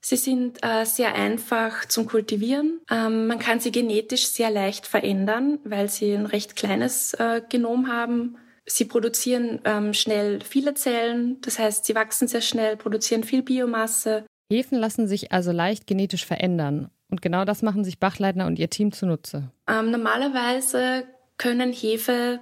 Sie 0.00 0.16
sind 0.16 0.58
äh, 0.62 0.84
sehr 0.84 1.14
einfach 1.14 1.86
zum 1.86 2.06
Kultivieren. 2.06 2.80
Ähm, 2.90 3.28
man 3.28 3.38
kann 3.38 3.60
sie 3.60 3.70
genetisch 3.70 4.26
sehr 4.26 4.50
leicht 4.50 4.88
verändern, 4.88 5.60
weil 5.62 5.88
sie 5.88 6.12
ein 6.12 6.26
recht 6.26 6.56
kleines 6.56 7.14
äh, 7.14 7.40
Genom 7.48 7.86
haben. 7.86 8.36
Sie 8.66 8.84
produzieren 8.86 9.60
ähm, 9.64 9.94
schnell 9.94 10.40
viele 10.40 10.74
Zellen, 10.74 11.40
das 11.42 11.60
heißt, 11.60 11.84
sie 11.84 11.94
wachsen 11.94 12.26
sehr 12.26 12.40
schnell, 12.40 12.76
produzieren 12.76 13.22
viel 13.22 13.42
Biomasse. 13.42 14.24
Hefen 14.50 14.78
lassen 14.78 15.06
sich 15.06 15.30
also 15.30 15.52
leicht 15.52 15.86
genetisch 15.86 16.26
verändern. 16.26 16.90
Und 17.14 17.22
genau 17.22 17.44
das 17.44 17.62
machen 17.62 17.84
sich 17.84 18.00
Bachleitner 18.00 18.44
und 18.44 18.58
ihr 18.58 18.68
Team 18.68 18.90
zunutze. 18.90 19.48
Ähm, 19.68 19.92
normalerweise 19.92 21.04
können 21.38 21.72
Hefe 21.72 22.40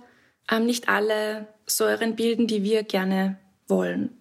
ähm, 0.50 0.64
nicht 0.64 0.88
alle 0.88 1.46
Säuren 1.66 2.16
bilden, 2.16 2.46
die 2.46 2.62
wir 2.62 2.82
gerne 2.82 3.36
wollen. 3.68 4.18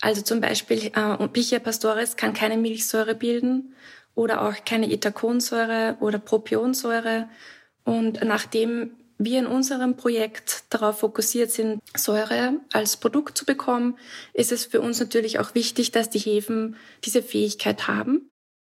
Also 0.00 0.22
zum 0.22 0.40
Beispiel 0.40 0.90
äh, 0.94 1.28
Pichia 1.28 1.58
pastoris 1.58 2.16
kann 2.16 2.32
keine 2.32 2.56
Milchsäure 2.56 3.14
bilden 3.14 3.74
oder 4.14 4.48
auch 4.48 4.54
keine 4.64 4.90
Itaconsäure 4.90 5.98
oder 6.00 6.18
Propionsäure. 6.18 7.28
Und 7.84 8.24
nachdem 8.24 8.92
wir 9.18 9.40
in 9.40 9.46
unserem 9.46 9.98
Projekt 9.98 10.64
darauf 10.70 11.00
fokussiert 11.00 11.50
sind, 11.50 11.82
Säure 11.94 12.54
als 12.72 12.96
Produkt 12.96 13.36
zu 13.36 13.44
bekommen, 13.44 13.98
ist 14.32 14.52
es 14.52 14.64
für 14.64 14.80
uns 14.80 15.00
natürlich 15.00 15.38
auch 15.38 15.54
wichtig, 15.54 15.92
dass 15.92 16.08
die 16.08 16.18
Hefen 16.18 16.76
diese 17.04 17.22
Fähigkeit 17.22 17.88
haben. 17.88 18.30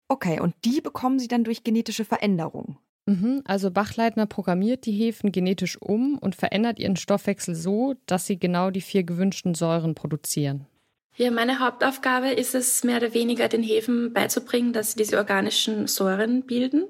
Okay, 0.09 0.39
und 0.39 0.55
die 0.65 0.81
bekommen 0.81 1.19
sie 1.19 1.27
dann 1.27 1.43
durch 1.43 1.63
genetische 1.63 2.03
Veränderung. 2.03 2.77
Mhm, 3.05 3.41
also 3.45 3.71
Bachleitner 3.71 4.25
programmiert 4.25 4.85
die 4.85 4.91
Hefen 4.91 5.31
genetisch 5.31 5.81
um 5.81 6.17
und 6.17 6.35
verändert 6.35 6.79
ihren 6.79 6.95
Stoffwechsel 6.95 7.55
so, 7.55 7.95
dass 8.05 8.25
sie 8.25 8.39
genau 8.39 8.71
die 8.71 8.81
vier 8.81 9.03
gewünschten 9.03 9.55
Säuren 9.55 9.95
produzieren. 9.95 10.67
Ja, 11.15 11.31
meine 11.31 11.59
Hauptaufgabe 11.59 12.29
ist 12.29 12.55
es, 12.55 12.83
mehr 12.83 12.97
oder 12.97 13.13
weniger 13.13 13.47
den 13.47 13.63
Hefen 13.63 14.13
beizubringen, 14.13 14.73
dass 14.73 14.91
sie 14.91 14.97
diese 14.97 15.17
organischen 15.17 15.87
Säuren 15.87 16.43
bilden. 16.43 16.87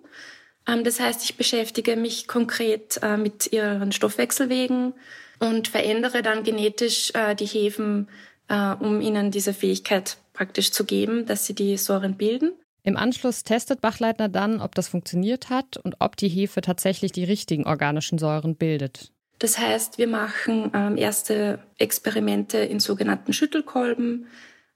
Ähm, 0.67 0.83
das 0.83 0.99
heißt, 0.99 1.23
ich 1.23 1.35
beschäftige 1.35 1.95
mich 1.95 2.27
konkret 2.27 2.99
äh, 3.01 3.17
mit 3.17 3.51
ihren 3.51 3.91
Stoffwechselwegen 3.91 4.93
und 5.39 5.67
verändere 5.67 6.21
dann 6.21 6.43
genetisch 6.43 7.11
äh, 7.15 7.35
die 7.35 7.45
Hefen, 7.45 8.07
äh, 8.49 8.73
um 8.73 9.01
ihnen 9.01 9.31
diese 9.31 9.53
Fähigkeit 9.53 10.17
praktisch 10.33 10.71
zu 10.71 10.85
geben, 10.85 11.25
dass 11.25 11.45
sie 11.45 11.55
die 11.55 11.75
Säuren 11.77 12.15
bilden. 12.15 12.53
Im 12.89 12.97
Anschluss 12.97 13.43
testet 13.43 13.81
Bachleitner 13.81 14.29
dann, 14.29 14.61
ob 14.61 14.73
das 14.73 14.87
funktioniert 14.87 15.51
hat 15.51 15.77
und 15.77 15.97
ob 15.99 16.17
die 16.17 16.27
Hefe 16.27 16.61
tatsächlich 16.61 17.11
die 17.11 17.23
richtigen 17.23 17.67
organischen 17.67 18.17
Säuren 18.17 18.55
bildet. 18.55 19.11
Das 19.37 19.59
heißt, 19.59 19.99
wir 19.99 20.07
machen 20.07 20.71
ähm, 20.73 20.97
erste 20.97 21.59
Experimente 21.77 22.57
in 22.57 22.79
sogenannten 22.79 23.31
Schüttelkolben. 23.31 24.25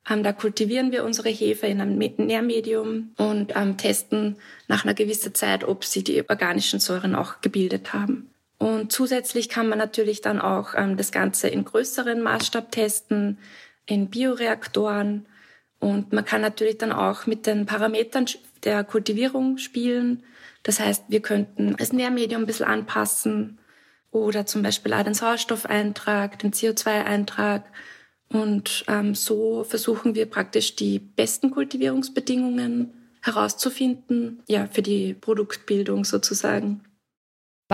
Ähm, 0.08 0.22
da 0.22 0.32
kultivieren 0.32 0.92
wir 0.92 1.06
unsere 1.06 1.30
Hefe 1.30 1.66
in 1.66 1.82
einem 1.82 1.98
Nährmedium 1.98 3.14
und 3.18 3.54
ähm, 3.56 3.78
testen 3.78 4.36
nach 4.68 4.84
einer 4.84 4.94
gewissen 4.94 5.34
Zeit, 5.34 5.64
ob 5.64 5.84
sie 5.84 6.04
die 6.04 6.30
organischen 6.30 6.80
Säuren 6.80 7.16
auch 7.16 7.42
gebildet 7.42 7.94
haben. 7.94 8.30
Und 8.60 8.92
zusätzlich 8.92 9.50
kann 9.50 9.68
man 9.68 9.80
natürlich 9.80 10.22
dann 10.22 10.40
auch 10.40 10.76
das 10.76 11.12
Ganze 11.12 11.48
in 11.48 11.66
größeren 11.66 12.22
Maßstab 12.22 12.72
testen, 12.72 13.40
in 13.88 14.12
Bioreaktoren 14.12 15.26
und 15.84 16.14
man 16.14 16.24
kann 16.24 16.40
natürlich 16.40 16.78
dann 16.78 16.94
auch 16.94 17.26
mit 17.26 17.46
den 17.46 17.66
Parametern 17.66 18.26
der 18.64 18.86
Kultivierung 18.86 19.58
spielen. 19.58 20.24
Das 20.64 20.80
heißt, 20.80 21.04
wir 21.10 21.20
könnten 21.20 21.76
das 21.76 21.92
Nährmedium 21.92 22.44
ein 22.44 22.46
bisschen 22.46 22.68
anpassen 22.68 23.60
oder 24.10 24.46
zum 24.46 24.64
Beispiel 24.64 24.94
auch 24.94 25.04
den 25.04 25.14
Sauerstoffeintrag, 25.14 26.40
den 26.40 26.54
CO2-Eintrag. 26.54 27.66
Und 28.30 28.86
ähm, 28.88 29.14
so 29.14 29.66
versuchen 29.66 30.16
wir 30.16 30.26
praktisch 30.26 30.78
die 30.78 31.00
besten 31.00 31.52
Kultivierungsbedingungen 31.52 32.94
herauszufinden, 33.22 34.42
ja, 34.48 34.68
für 34.68 34.84
die 34.84 35.14
Produktbildung 35.14 36.06
sozusagen. 36.06 36.86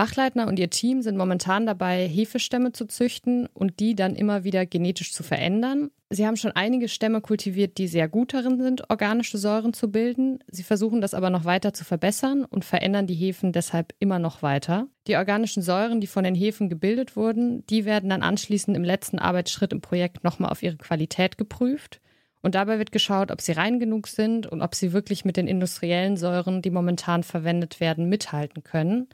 Bachleitner 0.00 0.46
und 0.46 0.58
ihr 0.58 0.70
Team 0.70 1.02
sind 1.02 1.18
momentan 1.18 1.66
dabei, 1.66 2.08
Hefestämme 2.08 2.72
zu 2.72 2.86
züchten 2.86 3.46
und 3.52 3.80
die 3.80 3.94
dann 3.94 4.14
immer 4.14 4.44
wieder 4.44 4.64
genetisch 4.64 5.12
zu 5.12 5.22
verändern. 5.22 5.90
Sie 6.08 6.26
haben 6.26 6.38
schon 6.38 6.52
einige 6.52 6.88
Stämme 6.88 7.20
kultiviert, 7.20 7.76
die 7.76 7.86
sehr 7.86 8.08
gut 8.08 8.32
darin 8.32 8.58
sind, 8.62 8.88
organische 8.88 9.36
Säuren 9.36 9.74
zu 9.74 9.92
bilden. 9.92 10.38
Sie 10.50 10.62
versuchen 10.62 11.02
das 11.02 11.12
aber 11.12 11.28
noch 11.28 11.44
weiter 11.44 11.74
zu 11.74 11.84
verbessern 11.84 12.46
und 12.46 12.64
verändern 12.64 13.06
die 13.06 13.14
Hefen 13.14 13.52
deshalb 13.52 13.92
immer 13.98 14.18
noch 14.18 14.40
weiter. 14.40 14.86
Die 15.06 15.16
organischen 15.16 15.62
Säuren, 15.62 16.00
die 16.00 16.06
von 16.06 16.24
den 16.24 16.34
Hefen 16.34 16.70
gebildet 16.70 17.14
wurden, 17.14 17.66
die 17.66 17.84
werden 17.84 18.08
dann 18.08 18.22
anschließend 18.22 18.74
im 18.78 18.84
letzten 18.84 19.18
Arbeitsschritt 19.18 19.72
im 19.72 19.82
Projekt 19.82 20.24
nochmal 20.24 20.50
auf 20.50 20.62
ihre 20.62 20.78
Qualität 20.78 21.36
geprüft. 21.36 22.00
Und 22.40 22.54
dabei 22.54 22.78
wird 22.78 22.90
geschaut, 22.90 23.30
ob 23.30 23.42
sie 23.42 23.52
rein 23.52 23.78
genug 23.78 24.08
sind 24.08 24.46
und 24.46 24.62
ob 24.62 24.74
sie 24.74 24.94
wirklich 24.94 25.26
mit 25.26 25.36
den 25.36 25.46
industriellen 25.46 26.16
Säuren, 26.16 26.62
die 26.62 26.70
momentan 26.70 27.22
verwendet 27.22 27.80
werden, 27.80 28.08
mithalten 28.08 28.62
können. 28.62 29.08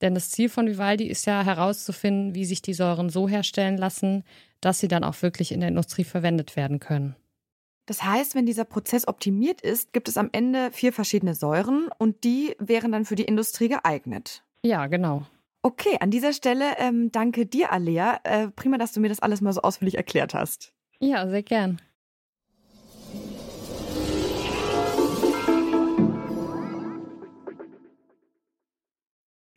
Denn 0.00 0.14
das 0.14 0.30
Ziel 0.30 0.48
von 0.48 0.66
Vivaldi 0.66 1.06
ist 1.06 1.26
ja 1.26 1.44
herauszufinden, 1.44 2.34
wie 2.34 2.44
sich 2.44 2.62
die 2.62 2.74
Säuren 2.74 3.10
so 3.10 3.28
herstellen 3.28 3.76
lassen, 3.76 4.24
dass 4.60 4.80
sie 4.80 4.88
dann 4.88 5.04
auch 5.04 5.22
wirklich 5.22 5.52
in 5.52 5.60
der 5.60 5.68
Industrie 5.68 6.04
verwendet 6.04 6.56
werden 6.56 6.80
können. 6.80 7.16
Das 7.86 8.04
heißt, 8.04 8.34
wenn 8.34 8.44
dieser 8.44 8.64
Prozess 8.64 9.08
optimiert 9.08 9.62
ist, 9.62 9.92
gibt 9.92 10.08
es 10.08 10.18
am 10.18 10.28
Ende 10.32 10.70
vier 10.72 10.92
verschiedene 10.92 11.34
Säuren 11.34 11.88
und 11.98 12.22
die 12.22 12.54
wären 12.58 12.92
dann 12.92 13.06
für 13.06 13.14
die 13.14 13.24
Industrie 13.24 13.68
geeignet. 13.68 14.44
Ja, 14.62 14.86
genau. 14.88 15.26
Okay, 15.62 15.96
an 16.00 16.10
dieser 16.10 16.32
Stelle 16.32 16.76
ähm, 16.78 17.10
danke 17.10 17.46
dir, 17.46 17.72
Alea. 17.72 18.20
Äh, 18.24 18.48
prima, 18.48 18.78
dass 18.78 18.92
du 18.92 19.00
mir 19.00 19.08
das 19.08 19.20
alles 19.20 19.40
mal 19.40 19.52
so 19.52 19.62
ausführlich 19.62 19.96
erklärt 19.96 20.34
hast. 20.34 20.72
Ja, 21.00 21.28
sehr 21.28 21.42
gern. 21.42 21.80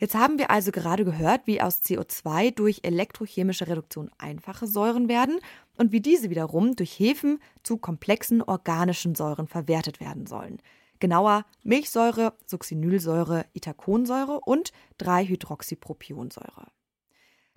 Jetzt 0.01 0.15
haben 0.15 0.39
wir 0.39 0.49
also 0.49 0.71
gerade 0.71 1.05
gehört, 1.05 1.45
wie 1.45 1.61
aus 1.61 1.83
CO2 1.83 2.55
durch 2.55 2.79
elektrochemische 2.81 3.67
Reduktion 3.67 4.09
einfache 4.17 4.65
Säuren 4.65 5.07
werden 5.07 5.39
und 5.77 5.91
wie 5.91 6.01
diese 6.01 6.31
wiederum 6.31 6.75
durch 6.75 6.99
Hefen 6.99 7.37
zu 7.61 7.77
komplexen 7.77 8.41
organischen 8.41 9.13
Säuren 9.13 9.47
verwertet 9.47 9.99
werden 9.99 10.25
sollen. 10.25 10.57
Genauer 10.99 11.45
Milchsäure, 11.61 12.33
Succinylsäure, 12.47 13.45
Itaconsäure 13.53 14.39
und 14.39 14.71
3-Hydroxypropionsäure. 14.99 16.71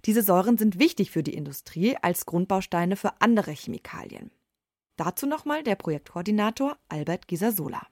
Diese 0.04 0.22
Säuren 0.22 0.58
sind 0.58 0.78
wichtig 0.78 1.10
für 1.10 1.22
die 1.22 1.32
Industrie 1.32 1.96
als 2.02 2.26
Grundbausteine 2.26 2.96
für 2.96 3.22
andere 3.22 3.52
Chemikalien. 3.52 4.30
Dazu 4.96 5.26
nochmal 5.26 5.62
der 5.62 5.76
Projektkoordinator 5.76 6.76
Albert 6.90 7.26
Gisasola. 7.26 7.86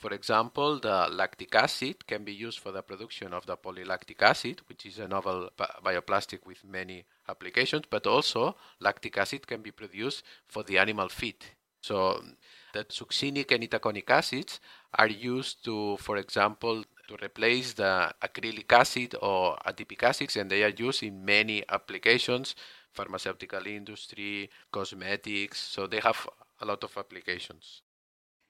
For 0.00 0.14
example, 0.14 0.80
the 0.80 1.08
lactic 1.10 1.54
acid 1.54 2.06
can 2.06 2.24
be 2.24 2.32
used 2.32 2.58
for 2.58 2.72
the 2.72 2.80
production 2.80 3.34
of 3.34 3.44
the 3.44 3.58
polylactic 3.58 4.22
acid, 4.22 4.62
which 4.66 4.86
is 4.86 4.98
a 4.98 5.06
novel 5.06 5.50
bioplastic 5.84 6.46
with 6.46 6.64
many 6.64 7.04
applications, 7.28 7.84
but 7.90 8.06
also 8.06 8.56
lactic 8.80 9.18
acid 9.18 9.46
can 9.46 9.60
be 9.60 9.72
produced 9.72 10.24
for 10.48 10.62
the 10.62 10.78
animal 10.78 11.10
feed. 11.10 11.44
So 11.82 12.24
the 12.72 12.84
succinic 12.84 13.52
and 13.52 13.62
itaconic 13.62 14.08
acids 14.08 14.60
are 14.94 15.06
used 15.06 15.62
to, 15.66 15.98
for 15.98 16.16
example, 16.16 16.82
to 17.08 17.16
replace 17.22 17.74
the 17.74 18.10
acrylic 18.22 18.72
acid 18.72 19.16
or 19.20 19.58
adipic 19.66 20.02
acids, 20.02 20.36
and 20.36 20.50
they 20.50 20.64
are 20.64 20.74
used 20.74 21.02
in 21.02 21.22
many 21.22 21.62
applications, 21.68 22.54
pharmaceutical 22.90 23.66
industry, 23.66 24.48
cosmetics, 24.72 25.60
so 25.60 25.86
they 25.86 26.00
have 26.00 26.26
a 26.62 26.64
lot 26.64 26.82
of 26.84 26.96
applications. 26.96 27.82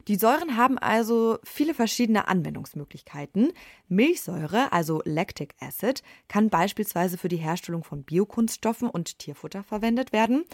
Die 0.09 0.16
Säuren 0.16 0.57
haben 0.57 0.78
also 0.78 1.38
viele 1.45 1.75
verschiedene 1.75 2.26
Anwendungsmöglichkeiten. 2.26 3.52
Milchsäure, 3.88 4.73
also 4.73 5.02
Lactic 5.04 5.54
Acid, 5.61 6.02
kann 6.26 6.49
beispielsweise 6.49 7.19
für 7.19 7.28
die 7.28 7.37
Herstellung 7.37 7.85
von 7.85 8.04
Biokunststoffen 8.04 8.88
und 8.88 9.19
Tierfutter 9.19 9.62
verwendet 9.62 10.12
werden. 10.12 10.45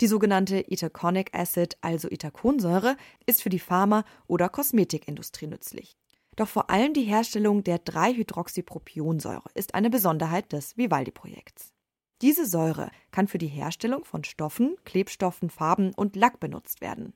Die 0.00 0.06
sogenannte 0.06 0.64
Itaconic 0.68 1.34
Acid, 1.34 1.76
also 1.80 2.08
Itaconsäure, 2.08 2.96
ist 3.26 3.42
für 3.42 3.50
die 3.50 3.58
Pharma- 3.58 4.04
oder 4.26 4.48
Kosmetikindustrie 4.48 5.48
nützlich. 5.48 5.96
Doch 6.36 6.48
vor 6.48 6.70
allem 6.70 6.94
die 6.94 7.02
Herstellung 7.02 7.62
der 7.62 7.84
3-Hydroxypropionsäure 7.84 9.50
ist 9.54 9.74
eine 9.74 9.90
Besonderheit 9.90 10.52
des 10.52 10.78
Vivaldi-Projekts. 10.78 11.72
Diese 12.22 12.46
Säure 12.46 12.90
kann 13.10 13.28
für 13.28 13.38
die 13.38 13.48
Herstellung 13.48 14.04
von 14.04 14.24
Stoffen, 14.24 14.76
Klebstoffen, 14.84 15.50
Farben 15.50 15.92
und 15.92 16.16
Lack 16.16 16.40
benutzt 16.40 16.80
werden. 16.80 17.12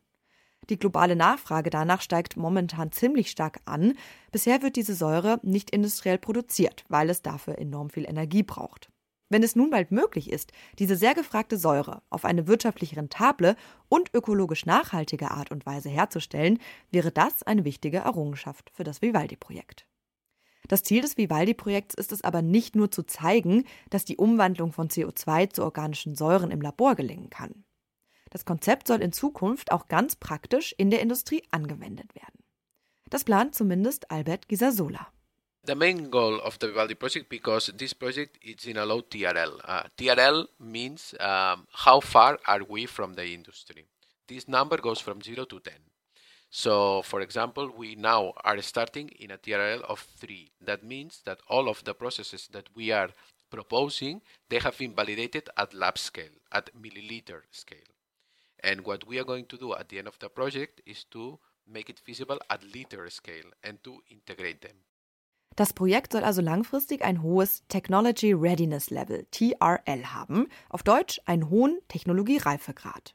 Die 0.68 0.78
globale 0.78 1.14
Nachfrage 1.14 1.70
danach 1.70 2.00
steigt 2.00 2.36
momentan 2.36 2.90
ziemlich 2.90 3.30
stark 3.30 3.60
an. 3.66 3.94
Bisher 4.32 4.62
wird 4.62 4.76
diese 4.76 4.94
Säure 4.94 5.38
nicht 5.42 5.70
industriell 5.70 6.18
produziert, 6.18 6.84
weil 6.88 7.08
es 7.08 7.22
dafür 7.22 7.58
enorm 7.58 7.90
viel 7.90 8.04
Energie 8.04 8.42
braucht. 8.42 8.90
Wenn 9.28 9.42
es 9.42 9.56
nun 9.56 9.70
bald 9.70 9.90
möglich 9.90 10.30
ist, 10.30 10.52
diese 10.78 10.96
sehr 10.96 11.14
gefragte 11.14 11.58
Säure 11.58 12.02
auf 12.10 12.24
eine 12.24 12.46
wirtschaftlich 12.46 12.96
rentable 12.96 13.56
und 13.88 14.14
ökologisch 14.14 14.66
nachhaltige 14.66 15.32
Art 15.32 15.50
und 15.50 15.66
Weise 15.66 15.88
herzustellen, 15.88 16.60
wäre 16.92 17.10
das 17.10 17.42
eine 17.42 17.64
wichtige 17.64 17.98
Errungenschaft 17.98 18.70
für 18.72 18.84
das 18.84 19.02
Vivaldi-Projekt. 19.02 19.86
Das 20.68 20.82
Ziel 20.82 21.02
des 21.02 21.16
Vivaldi-Projekts 21.16 21.94
ist 21.94 22.12
es 22.12 22.22
aber 22.22 22.42
nicht 22.42 22.76
nur 22.76 22.90
zu 22.90 23.04
zeigen, 23.04 23.64
dass 23.90 24.04
die 24.04 24.16
Umwandlung 24.16 24.72
von 24.72 24.88
CO2 24.88 25.50
zu 25.50 25.62
organischen 25.62 26.14
Säuren 26.14 26.50
im 26.50 26.60
Labor 26.60 26.94
gelingen 26.94 27.30
kann. 27.30 27.65
Das 28.36 28.44
Konzept 28.44 28.86
soll 28.86 29.00
in 29.00 29.12
Zukunft 29.12 29.72
auch 29.72 29.88
ganz 29.88 30.14
praktisch 30.14 30.74
in 30.76 30.90
der 30.90 31.00
Industrie 31.00 31.42
angewendet 31.52 32.14
werden. 32.14 32.44
Das 33.08 33.24
plant 33.24 33.54
zumindest 33.54 34.10
Albert 34.10 34.46
Gisasola. 34.46 35.10
The 35.66 35.74
main 35.74 36.10
goal 36.10 36.38
of 36.40 36.58
the 36.60 36.66
Vivaldi 36.68 36.94
project, 36.94 37.30
because 37.30 37.72
this 37.78 37.94
project 37.94 38.36
is 38.44 38.66
in 38.66 38.76
a 38.76 38.84
low 38.84 39.00
TRL. 39.00 39.58
Uh, 39.66 39.84
TRL 39.96 40.48
means 40.58 41.16
um, 41.18 41.66
how 41.86 41.98
far 41.98 42.38
are 42.44 42.62
we 42.68 42.86
from 42.86 43.14
the 43.14 43.24
industry. 43.24 43.86
This 44.26 44.46
number 44.48 44.76
goes 44.76 45.00
from 45.00 45.22
0 45.22 45.46
to 45.46 45.58
10. 45.58 45.72
So, 46.50 47.00
for 47.00 47.22
example, 47.22 47.70
we 47.74 47.94
now 47.94 48.34
are 48.44 48.60
starting 48.60 49.08
in 49.18 49.30
a 49.30 49.38
TRL 49.38 49.80
of 49.80 50.00
3. 50.20 50.50
That 50.60 50.84
means 50.84 51.22
that 51.24 51.38
all 51.48 51.70
of 51.70 51.82
the 51.84 51.94
processes 51.94 52.50
that 52.52 52.68
we 52.74 52.92
are 52.92 53.08
proposing, 53.50 54.20
they 54.50 54.58
have 54.58 54.76
been 54.76 54.92
validated 54.94 55.48
at 55.56 55.72
lab 55.72 55.96
scale, 55.96 56.36
at 56.52 56.68
milliliter 56.74 57.40
scale. 57.50 57.95
And 58.66 58.84
what 58.84 59.08
we 59.08 59.18
are 59.18 59.24
going 59.24 59.46
to 59.48 59.56
do 59.56 59.74
at 59.74 59.90
the 59.90 59.98
end 59.98 60.08
of 60.08 60.16
the 60.20 60.28
project 60.28 60.80
is 60.84 61.08
to 61.10 61.38
make 61.66 61.88
it 61.88 62.00
feasible 62.00 62.38
at 62.48 62.64
liter 62.74 63.08
scale 63.10 63.52
and 63.62 63.82
to 63.84 64.02
integrate 64.10 64.60
them. 64.60 64.76
Das 65.54 65.72
Projekt 65.72 66.12
soll 66.12 66.24
also 66.24 66.42
langfristig 66.42 67.02
ein 67.02 67.22
hohes 67.22 67.62
Technology 67.68 68.32
Readiness 68.32 68.90
Level, 68.90 69.26
TRL, 69.30 70.12
haben, 70.12 70.48
auf 70.68 70.82
Deutsch 70.82 71.20
einen 71.24 71.48
hohen 71.48 71.78
Technologiereifegrad. 71.88 73.14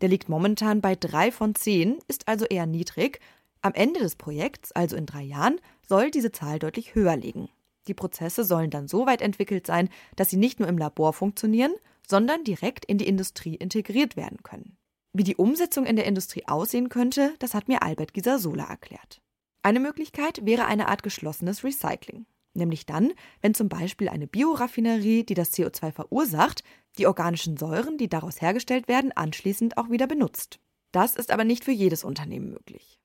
Der 0.00 0.08
liegt 0.10 0.28
momentan 0.28 0.80
bei 0.82 0.94
3 0.94 1.32
von 1.32 1.54
10, 1.54 1.98
ist 2.06 2.28
also 2.28 2.44
eher 2.44 2.66
niedrig. 2.66 3.18
Am 3.62 3.72
Ende 3.72 3.98
des 4.00 4.14
Projekts, 4.14 4.72
also 4.72 4.94
in 4.94 5.06
drei 5.06 5.22
Jahren, 5.22 5.58
soll 5.88 6.10
diese 6.10 6.30
Zahl 6.30 6.58
deutlich 6.58 6.94
höher 6.94 7.16
liegen. 7.16 7.48
Die 7.88 7.94
Prozesse 7.94 8.44
sollen 8.44 8.70
dann 8.70 8.88
so 8.88 9.06
weit 9.06 9.22
entwickelt 9.22 9.66
sein, 9.66 9.88
dass 10.16 10.30
sie 10.30 10.36
nicht 10.36 10.60
nur 10.60 10.68
im 10.68 10.78
Labor 10.78 11.14
funktionieren, 11.14 11.74
sondern 12.06 12.44
direkt 12.44 12.84
in 12.84 12.98
die 12.98 13.08
Industrie 13.08 13.54
integriert 13.54 14.16
werden 14.16 14.42
können. 14.42 14.78
Wie 15.12 15.24
die 15.24 15.36
Umsetzung 15.36 15.86
in 15.86 15.96
der 15.96 16.06
Industrie 16.06 16.46
aussehen 16.46 16.88
könnte, 16.88 17.34
das 17.38 17.54
hat 17.54 17.68
mir 17.68 17.82
Albert 17.82 18.14
Gisasola 18.14 18.64
erklärt. 18.64 19.20
Eine 19.62 19.80
Möglichkeit 19.80 20.44
wäre 20.44 20.66
eine 20.66 20.88
Art 20.88 21.02
geschlossenes 21.02 21.64
Recycling. 21.64 22.26
Nämlich 22.54 22.86
dann, 22.86 23.12
wenn 23.40 23.52
zum 23.52 23.68
Beispiel 23.68 24.08
eine 24.08 24.26
Bioraffinerie, 24.26 25.24
die 25.24 25.34
das 25.34 25.52
CO2 25.52 25.92
verursacht, 25.92 26.62
die 26.98 27.06
organischen 27.06 27.56
Säuren, 27.56 27.98
die 27.98 28.08
daraus 28.08 28.40
hergestellt 28.40 28.88
werden, 28.88 29.12
anschließend 29.12 29.76
auch 29.76 29.90
wieder 29.90 30.06
benutzt. 30.06 30.58
Das 30.92 31.16
ist 31.16 31.30
aber 31.30 31.44
nicht 31.44 31.64
für 31.64 31.72
jedes 31.72 32.04
Unternehmen 32.04 32.50
möglich. 32.50 32.98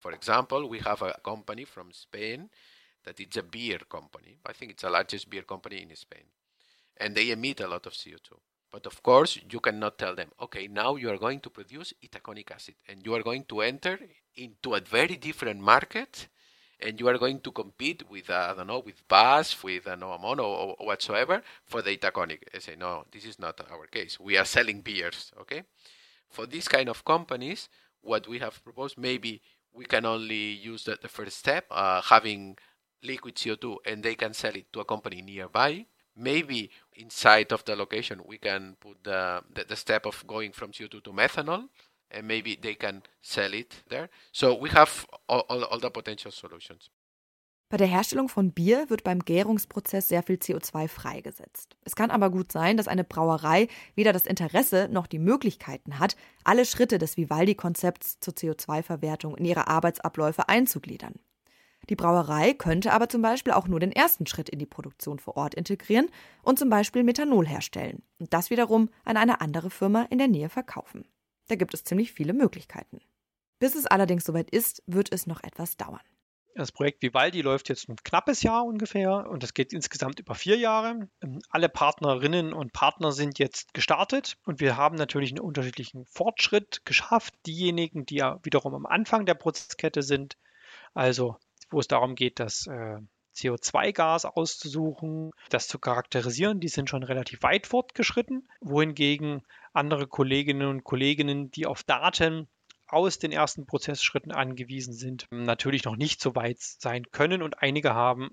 For 0.00 0.12
example, 0.12 0.70
we 0.70 0.84
have 0.84 1.04
a 1.04 1.18
company 1.20 1.66
from 1.66 1.92
Spain 1.92 2.50
that 3.04 3.18
it's 3.18 3.36
a 3.36 3.42
beer 3.42 3.80
company. 3.88 4.38
I 4.48 4.52
think 4.52 4.72
it's 4.72 4.82
the 4.82 4.88
largest 4.88 5.30
beer 5.30 5.42
company 5.42 5.78
in 5.78 5.96
Spain. 5.96 6.26
And 6.96 7.14
they 7.14 7.30
emit 7.30 7.60
a 7.60 7.68
lot 7.68 7.86
of 7.86 7.92
CO2. 7.92 8.38
But 8.72 8.86
of 8.86 9.02
course, 9.02 9.38
you 9.50 9.60
cannot 9.60 9.96
tell 9.96 10.14
them, 10.14 10.30
okay, 10.40 10.66
now 10.68 10.96
you 10.96 11.08
are 11.10 11.18
going 11.18 11.40
to 11.40 11.50
produce 11.50 11.94
itaconic 12.04 12.50
acid 12.50 12.74
and 12.88 13.04
you 13.04 13.14
are 13.14 13.22
going 13.22 13.44
to 13.44 13.62
enter 13.62 13.98
into 14.34 14.74
a 14.74 14.80
very 14.80 15.16
different 15.16 15.60
market 15.60 16.28
and 16.80 17.00
you 17.00 17.08
are 17.08 17.16
going 17.16 17.40
to 17.40 17.52
compete 17.52 18.02
with, 18.10 18.28
uh, 18.28 18.48
I 18.50 18.54
don't 18.54 18.66
know, 18.66 18.82
with 18.84 19.06
BAS, 19.08 19.62
with 19.62 19.86
uh, 19.86 19.96
Noamon 19.96 20.38
or, 20.38 20.76
or 20.78 20.86
whatsoever 20.86 21.42
for 21.64 21.80
the 21.80 21.96
itaconic. 21.96 22.40
I 22.54 22.58
say, 22.58 22.76
no, 22.76 23.04
this 23.10 23.24
is 23.24 23.38
not 23.38 23.60
our 23.70 23.86
case. 23.86 24.20
We 24.20 24.36
are 24.36 24.44
selling 24.44 24.82
beers, 24.82 25.32
okay? 25.40 25.62
For 26.28 26.44
these 26.44 26.68
kind 26.68 26.88
of 26.88 27.04
companies, 27.04 27.68
what 28.02 28.28
we 28.28 28.40
have 28.40 28.62
proposed, 28.62 28.98
maybe 28.98 29.40
we 29.72 29.86
can 29.86 30.04
only 30.04 30.52
use 30.52 30.84
the, 30.84 30.98
the 31.00 31.08
first 31.08 31.38
step, 31.38 31.64
uh, 31.70 32.02
having 32.02 32.58
liquid 33.02 33.36
CO2, 33.36 33.76
and 33.86 34.02
they 34.02 34.16
can 34.16 34.34
sell 34.34 34.54
it 34.54 34.70
to 34.72 34.80
a 34.80 34.84
company 34.84 35.22
nearby 35.22 35.86
maybe 36.16 36.70
inside 36.94 37.52
of 37.52 37.64
the 37.64 37.76
location 37.76 38.20
we 38.26 38.38
can 38.38 38.76
put 38.80 39.02
the, 39.04 39.42
the, 39.54 39.64
the, 39.68 39.76
step 39.76 40.06
of 40.06 40.26
going 40.26 40.52
from 40.52 40.70
CO2 40.70 41.02
to 41.04 41.12
methanol 41.12 41.68
and 42.10 42.26
maybe 42.26 42.56
they 42.56 42.74
can 42.74 43.02
sell 43.22 43.52
it 43.52 43.84
there. 43.88 44.08
So 44.32 44.54
we 44.54 44.70
have 44.70 45.06
all, 45.28 45.44
all, 45.48 45.64
all 45.64 45.78
the 45.78 45.90
potential 45.90 46.32
solutions. 46.32 46.90
Bei 47.68 47.76
der 47.76 47.88
Herstellung 47.88 48.28
von 48.28 48.52
Bier 48.52 48.90
wird 48.90 49.02
beim 49.02 49.24
Gärungsprozess 49.24 50.06
sehr 50.06 50.22
viel 50.22 50.36
CO2 50.36 50.86
freigesetzt. 50.86 51.76
Es 51.82 51.96
kann 51.96 52.12
aber 52.12 52.30
gut 52.30 52.52
sein, 52.52 52.76
dass 52.76 52.86
eine 52.86 53.02
Brauerei 53.02 53.66
weder 53.96 54.12
das 54.12 54.24
Interesse 54.24 54.88
noch 54.88 55.08
die 55.08 55.18
Möglichkeiten 55.18 55.98
hat, 55.98 56.16
alle 56.44 56.64
Schritte 56.64 56.98
des 56.98 57.16
Vivaldi-Konzepts 57.16 58.20
zur 58.20 58.34
CO2-Verwertung 58.34 59.36
in 59.36 59.44
ihre 59.44 59.66
Arbeitsabläufe 59.66 60.48
einzugliedern. 60.48 61.14
Die 61.88 61.96
Brauerei 61.96 62.52
könnte 62.52 62.92
aber 62.92 63.08
zum 63.08 63.22
Beispiel 63.22 63.52
auch 63.52 63.68
nur 63.68 63.80
den 63.80 63.92
ersten 63.92 64.26
Schritt 64.26 64.48
in 64.48 64.58
die 64.58 64.66
Produktion 64.66 65.18
vor 65.18 65.36
Ort 65.36 65.54
integrieren 65.54 66.08
und 66.42 66.58
zum 66.58 66.68
Beispiel 66.68 67.04
Methanol 67.04 67.46
herstellen 67.46 68.02
und 68.18 68.32
das 68.34 68.50
wiederum 68.50 68.90
an 69.04 69.16
eine 69.16 69.40
andere 69.40 69.70
Firma 69.70 70.02
in 70.10 70.18
der 70.18 70.28
Nähe 70.28 70.48
verkaufen. 70.48 71.06
Da 71.48 71.54
gibt 71.54 71.74
es 71.74 71.84
ziemlich 71.84 72.12
viele 72.12 72.32
Möglichkeiten. 72.32 73.00
Bis 73.58 73.74
es 73.74 73.86
allerdings 73.86 74.24
soweit 74.24 74.50
ist, 74.50 74.82
wird 74.86 75.12
es 75.12 75.26
noch 75.26 75.42
etwas 75.42 75.76
dauern. 75.76 76.00
Das 76.56 76.72
Projekt 76.72 77.02
Vivaldi 77.02 77.42
läuft 77.42 77.68
jetzt 77.68 77.86
ein 77.88 77.96
knappes 77.96 78.42
Jahr 78.42 78.64
ungefähr 78.64 79.28
und 79.28 79.42
das 79.42 79.52
geht 79.52 79.74
insgesamt 79.74 80.20
über 80.20 80.34
vier 80.34 80.56
Jahre. 80.56 81.10
Alle 81.50 81.68
Partnerinnen 81.68 82.54
und 82.54 82.72
Partner 82.72 83.12
sind 83.12 83.38
jetzt 83.38 83.74
gestartet 83.74 84.38
und 84.46 84.58
wir 84.58 84.78
haben 84.78 84.96
natürlich 84.96 85.32
einen 85.32 85.40
unterschiedlichen 85.40 86.06
Fortschritt 86.06 86.80
geschafft. 86.86 87.34
Diejenigen, 87.44 88.06
die 88.06 88.16
ja 88.16 88.40
wiederum 88.42 88.74
am 88.74 88.86
Anfang 88.86 89.26
der 89.26 89.34
Prozesskette 89.34 90.02
sind, 90.02 90.38
also 90.94 91.36
wo 91.70 91.80
es 91.80 91.88
darum 91.88 92.14
geht, 92.14 92.40
das 92.40 92.66
äh, 92.66 92.98
CO2-Gas 93.36 94.24
auszusuchen, 94.24 95.30
das 95.50 95.68
zu 95.68 95.78
charakterisieren, 95.78 96.60
die 96.60 96.68
sind 96.68 96.88
schon 96.88 97.02
relativ 97.02 97.42
weit 97.42 97.66
fortgeschritten, 97.66 98.48
wohingegen 98.60 99.42
andere 99.72 100.06
Kolleginnen 100.06 100.68
und 100.68 100.84
Kollegen, 100.84 101.50
die 101.50 101.66
auf 101.66 101.82
Daten 101.82 102.48
aus 102.88 103.18
den 103.18 103.32
ersten 103.32 103.66
Prozessschritten 103.66 104.32
angewiesen 104.32 104.94
sind, 104.94 105.26
natürlich 105.30 105.84
noch 105.84 105.96
nicht 105.96 106.20
so 106.20 106.34
weit 106.34 106.60
sein 106.60 107.04
können 107.10 107.42
und 107.42 107.62
einige 107.62 107.94
haben 107.94 108.30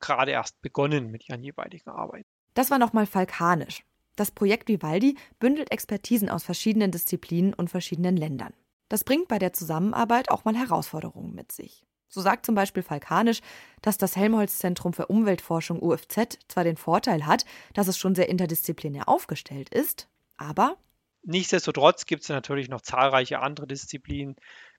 gerade 0.00 0.30
erst 0.30 0.60
begonnen 0.62 1.10
mit 1.10 1.28
ihren 1.28 1.42
jeweiligen 1.42 1.90
Arbeiten. 1.90 2.28
Das 2.54 2.70
war 2.70 2.78
nochmal 2.78 3.06
Falk 3.06 3.40
Hanisch. 3.40 3.82
Das 4.14 4.30
Projekt 4.30 4.68
Vivaldi 4.68 5.18
bündelt 5.38 5.70
Expertisen 5.70 6.30
aus 6.30 6.44
verschiedenen 6.44 6.90
Disziplinen 6.90 7.52
und 7.52 7.68
verschiedenen 7.68 8.16
Ländern. 8.16 8.54
Das 8.88 9.04
bringt 9.04 9.28
bei 9.28 9.38
der 9.38 9.52
Zusammenarbeit 9.52 10.30
auch 10.30 10.44
mal 10.44 10.54
Herausforderungen 10.54 11.34
mit 11.34 11.52
sich. 11.52 11.82
So 12.08 12.20
sagt 12.20 12.46
zum 12.46 12.54
Beispiel 12.54 12.82
Falk 12.82 13.10
Hanisch, 13.10 13.40
dass 13.82 13.98
das 13.98 14.16
Helmholtz-Zentrum 14.16 14.92
für 14.92 15.06
Umweltforschung 15.06 15.82
UFZ 15.82 16.38
zwar 16.48 16.64
den 16.64 16.76
Vorteil 16.76 17.26
hat, 17.26 17.44
dass 17.74 17.88
es 17.88 17.98
schon 17.98 18.14
sehr 18.14 18.28
interdisziplinär 18.28 19.08
aufgestellt 19.08 19.68
ist, 19.68 20.08
aber 20.36 20.76
Nichtsdestotrotz 21.28 22.06
gibt 22.06 22.22
es 22.22 22.28
natürlich 22.28 22.68
noch 22.68 22.82
zahlreiche 22.82 23.40
andere 23.40 23.66
Disziplinen 23.66 24.36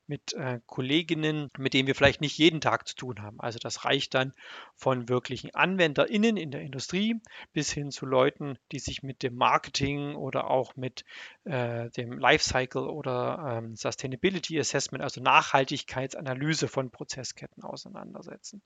mit 0.08 0.34
äh, 0.34 0.60
Kolleginnen, 0.66 1.52
mit 1.58 1.74
denen 1.74 1.88
wir 1.88 1.96
vielleicht 1.96 2.22
nicht 2.22 2.38
jeden 2.38 2.62
Tag 2.62 2.88
zu 2.88 2.96
tun 2.96 3.22
haben. 3.22 3.40
Also 3.40 3.60
das 3.60 3.86
reicht 3.86 4.14
dann 4.14 4.34
von 4.76 5.10
wirklichen 5.10 5.54
AnwenderInnen 5.54 6.38
in 6.38 6.52
der 6.52 6.62
Industrie 6.62 7.20
bis 7.54 7.72
hin 7.72 7.92
zu 7.92 8.06
Leuten, 8.06 8.58
die 8.72 8.80
sich 8.80 9.04
mit 9.04 9.24
dem 9.24 9.36
Marketing 9.36 10.16
oder 10.16 10.50
auch 10.50 10.76
mit 10.76 11.04
äh, 11.44 11.90
dem 11.92 12.18
Lifecycle 12.18 12.88
oder 12.88 13.58
ähm, 13.58 13.76
Sustainability 13.76 14.60
Assessment, 14.60 15.04
also 15.04 15.22
Nachhaltigkeitsanalyse 15.22 16.68
von 16.68 16.90
Prozessketten 16.90 17.64
auseinandersetzen. 17.64 18.62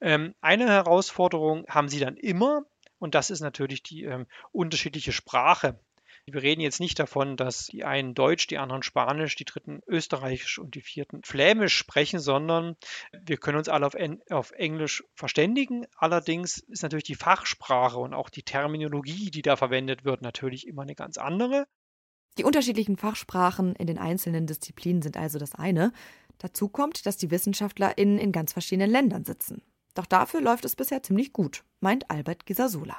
Ähm, 0.00 0.34
eine 0.40 0.68
Herausforderung 0.68 1.66
haben 1.68 1.88
sie 1.88 2.00
dann 2.00 2.16
immer, 2.16 2.64
und 2.98 3.14
das 3.14 3.30
ist 3.30 3.40
natürlich 3.40 3.82
die 3.82 4.04
ähm, 4.04 4.26
unterschiedliche 4.52 5.12
Sprache, 5.12 5.78
wir 6.26 6.42
reden 6.42 6.60
jetzt 6.60 6.80
nicht 6.80 6.98
davon, 6.98 7.36
dass 7.36 7.66
die 7.66 7.84
einen 7.84 8.14
Deutsch, 8.14 8.48
die 8.48 8.58
anderen 8.58 8.82
Spanisch, 8.82 9.36
die 9.36 9.44
dritten 9.44 9.80
Österreichisch 9.86 10.58
und 10.58 10.74
die 10.74 10.80
vierten 10.80 11.22
Flämisch 11.22 11.76
sprechen, 11.76 12.18
sondern 12.18 12.76
wir 13.12 13.36
können 13.36 13.58
uns 13.58 13.68
alle 13.68 13.86
auf, 13.86 13.96
auf 14.30 14.50
Englisch 14.52 15.04
verständigen. 15.14 15.86
Allerdings 15.96 16.58
ist 16.58 16.82
natürlich 16.82 17.04
die 17.04 17.14
Fachsprache 17.14 17.98
und 17.98 18.12
auch 18.12 18.28
die 18.28 18.42
Terminologie, 18.42 19.30
die 19.30 19.42
da 19.42 19.56
verwendet 19.56 20.04
wird, 20.04 20.22
natürlich 20.22 20.66
immer 20.66 20.82
eine 20.82 20.96
ganz 20.96 21.16
andere. 21.16 21.66
Die 22.38 22.44
unterschiedlichen 22.44 22.96
Fachsprachen 22.96 23.76
in 23.76 23.86
den 23.86 23.98
einzelnen 23.98 24.46
Disziplinen 24.46 25.02
sind 25.02 25.16
also 25.16 25.38
das 25.38 25.54
eine. 25.54 25.92
Dazu 26.38 26.68
kommt, 26.68 27.06
dass 27.06 27.16
die 27.16 27.30
WissenschaftlerInnen 27.30 28.18
in 28.18 28.32
ganz 28.32 28.52
verschiedenen 28.52 28.90
Ländern 28.90 29.24
sitzen. 29.24 29.62
Doch 29.94 30.06
dafür 30.06 30.42
läuft 30.42 30.64
es 30.64 30.76
bisher 30.76 31.02
ziemlich 31.02 31.32
gut, 31.32 31.64
meint 31.80 32.10
Albert 32.10 32.44
Gisasola. 32.44 32.96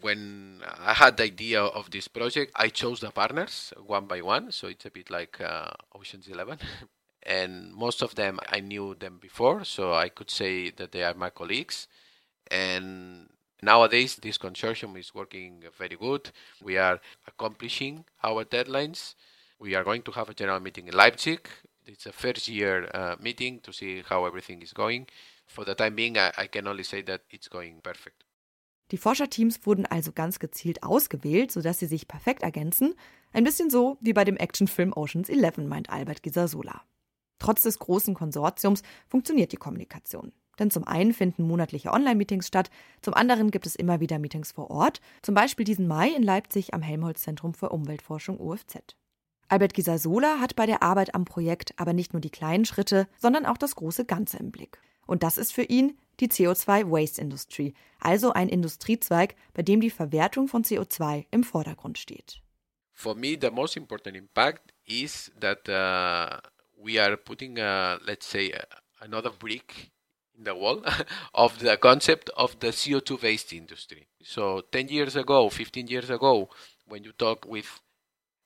When 0.00 0.62
I 0.78 0.94
had 0.94 1.16
the 1.16 1.24
idea 1.24 1.62
of 1.62 1.90
this 1.90 2.08
project, 2.08 2.52
I 2.56 2.68
chose 2.68 3.00
the 3.00 3.10
partners 3.10 3.72
one 3.86 4.06
by 4.06 4.20
one. 4.22 4.52
So 4.52 4.68
it's 4.68 4.86
a 4.86 4.90
bit 4.90 5.10
like 5.10 5.40
uh, 5.40 5.70
Ocean's 5.94 6.28
Eleven. 6.28 6.58
and 7.22 7.72
most 7.72 8.02
of 8.02 8.14
them 8.14 8.38
I 8.48 8.60
knew 8.60 8.94
them 8.94 9.18
before, 9.20 9.64
so 9.64 9.94
I 9.94 10.08
could 10.08 10.30
say 10.30 10.70
that 10.70 10.92
they 10.92 11.02
are 11.02 11.14
my 11.14 11.30
colleagues. 11.30 11.86
And 12.50 13.28
nowadays, 13.62 14.16
this 14.16 14.38
consortium 14.38 14.98
is 14.98 15.14
working 15.14 15.64
very 15.78 15.96
good. 15.96 16.30
We 16.62 16.78
are 16.78 17.00
accomplishing 17.26 18.04
our 18.22 18.44
deadlines. 18.44 19.14
We 19.58 19.74
are 19.74 19.84
going 19.84 20.02
to 20.02 20.12
have 20.12 20.30
a 20.30 20.34
general 20.34 20.60
meeting 20.60 20.88
in 20.88 20.94
Leipzig. 20.94 21.48
It's 21.86 22.06
a 22.06 22.12
first 22.12 22.48
year 22.48 22.88
uh, 22.94 23.16
meeting 23.20 23.60
to 23.60 23.72
see 23.72 24.02
how 24.08 24.24
everything 24.24 24.62
is 24.62 24.72
going. 24.72 25.06
For 25.46 25.64
the 25.64 25.74
time 25.74 25.96
being, 25.96 26.16
I, 26.16 26.32
I 26.38 26.46
can 26.46 26.66
only 26.66 26.84
say 26.84 27.02
that 27.02 27.22
it's 27.30 27.48
going 27.48 27.80
perfect. 27.82 28.24
Die 28.90 28.98
Forscherteams 28.98 29.64
wurden 29.66 29.86
also 29.86 30.12
ganz 30.12 30.38
gezielt 30.38 30.82
ausgewählt, 30.82 31.52
sodass 31.52 31.78
sie 31.78 31.86
sich 31.86 32.08
perfekt 32.08 32.42
ergänzen. 32.42 32.94
Ein 33.32 33.44
bisschen 33.44 33.70
so 33.70 33.98
wie 34.00 34.12
bei 34.12 34.24
dem 34.24 34.36
Actionfilm 34.36 34.92
Oceans 34.92 35.28
11, 35.28 35.58
meint 35.58 35.90
Albert 35.90 36.22
Gisasola. 36.22 36.82
Trotz 37.38 37.62
des 37.62 37.78
großen 37.78 38.14
Konsortiums 38.14 38.82
funktioniert 39.08 39.52
die 39.52 39.56
Kommunikation. 39.56 40.32
Denn 40.58 40.70
zum 40.70 40.84
einen 40.84 41.14
finden 41.14 41.44
monatliche 41.44 41.90
Online-Meetings 41.90 42.46
statt, 42.46 42.70
zum 43.00 43.14
anderen 43.14 43.50
gibt 43.50 43.66
es 43.66 43.76
immer 43.76 44.00
wieder 44.00 44.18
Meetings 44.18 44.52
vor 44.52 44.70
Ort, 44.70 45.00
zum 45.22 45.34
Beispiel 45.34 45.64
diesen 45.64 45.88
Mai 45.88 46.10
in 46.10 46.22
Leipzig 46.22 46.74
am 46.74 46.82
Helmholtz-Zentrum 46.82 47.54
für 47.54 47.70
Umweltforschung 47.70 48.38
UFZ. 48.38 48.96
Albert 49.48 49.72
Gisasola 49.72 50.38
hat 50.38 50.56
bei 50.56 50.66
der 50.66 50.82
Arbeit 50.82 51.14
am 51.14 51.24
Projekt 51.24 51.72
aber 51.76 51.92
nicht 51.92 52.12
nur 52.12 52.20
die 52.20 52.30
kleinen 52.30 52.66
Schritte, 52.66 53.08
sondern 53.16 53.46
auch 53.46 53.56
das 53.56 53.74
große 53.74 54.04
Ganze 54.04 54.36
im 54.36 54.50
Blick. 54.50 54.78
Und 55.06 55.22
das 55.22 55.38
ist 55.38 55.52
für 55.52 55.64
ihn 55.64 55.96
die 56.20 56.28
CO2 56.28 56.90
Waste 56.90 57.20
Industry, 57.20 57.74
also 58.00 58.32
ein 58.32 58.48
Industriezweig, 58.48 59.34
bei 59.54 59.62
dem 59.62 59.80
die 59.80 59.90
Verwertung 59.90 60.48
von 60.48 60.64
CO2 60.64 61.26
im 61.30 61.44
Vordergrund 61.44 61.98
steht. 61.98 62.40
For 62.92 63.14
me, 63.14 63.38
the 63.38 63.50
most 63.50 63.76
important 63.76 64.16
impact 64.16 64.72
is 64.86 65.32
that 65.40 65.68
uh, 65.68 66.38
we 66.76 66.98
are 66.98 67.16
putting, 67.16 67.58
uh, 67.58 67.98
let's 68.04 68.26
say, 68.26 68.52
uh, 68.52 68.60
another 69.00 69.30
brick 69.30 69.90
in 70.36 70.44
the 70.44 70.54
wall 70.54 70.82
of 71.34 71.58
the 71.60 71.76
concept 71.76 72.30
of 72.36 72.58
the 72.60 72.68
CO2 72.68 73.22
waste 73.22 73.52
industry. 73.52 74.06
So, 74.22 74.62
10 74.72 74.88
years 74.88 75.16
ago, 75.16 75.48
15 75.48 75.86
years 75.86 76.10
ago, 76.10 76.50
when 76.86 77.04
you 77.04 77.12
talk 77.12 77.46
with 77.46 77.80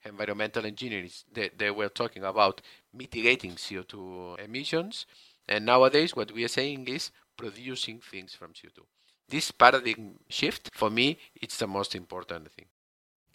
environmental 0.05 0.67
engineers, 0.67 1.25
they, 1.33 1.51
they 1.57 1.71
were 1.71 1.89
talking 1.89 2.25
about 2.25 2.61
mitigating 2.93 3.53
CO2 3.53 4.39
emissions. 4.45 5.07
And 5.49 5.67
nowadays, 5.67 6.15
what 6.15 6.33
we 6.33 6.45
are 6.45 6.49
saying 6.49 6.87
is 6.89 7.11
producing 7.37 8.01
things 8.01 8.35
from 8.35 8.53
CO2. 8.53 8.83
This 9.29 9.53
paradigm 9.53 10.19
shift, 10.29 10.71
for 10.75 10.91
me, 10.91 11.17
it's 11.35 11.59
the 11.59 11.67
most 11.67 11.95
important 11.95 12.51
thing. 12.55 12.67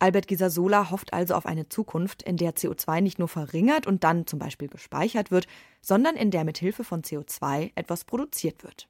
Albert 0.01 0.27
Gisasola 0.27 0.91
hofft 0.91 1.11
also 1.11 1.35
auf 1.35 1.45
eine 1.45 1.67
Zukunft, 1.67 2.23
in 2.23 2.37
der 2.37 2.55
CO2 2.55 3.01
nicht 3.01 3.19
nur 3.19 3.27
verringert 3.27 3.85
und 3.85 4.05
dann 4.05 4.25
zum 4.25 4.39
Beispiel 4.39 4.69
gespeichert 4.69 5.29
wird, 5.29 5.45
sondern 5.81 6.15
in 6.15 6.31
der 6.31 6.45
mit 6.45 6.57
Hilfe 6.57 6.85
von 6.85 7.03
CO2 7.03 7.71
etwas 7.75 8.05
produziert 8.05 8.63
wird. 8.63 8.87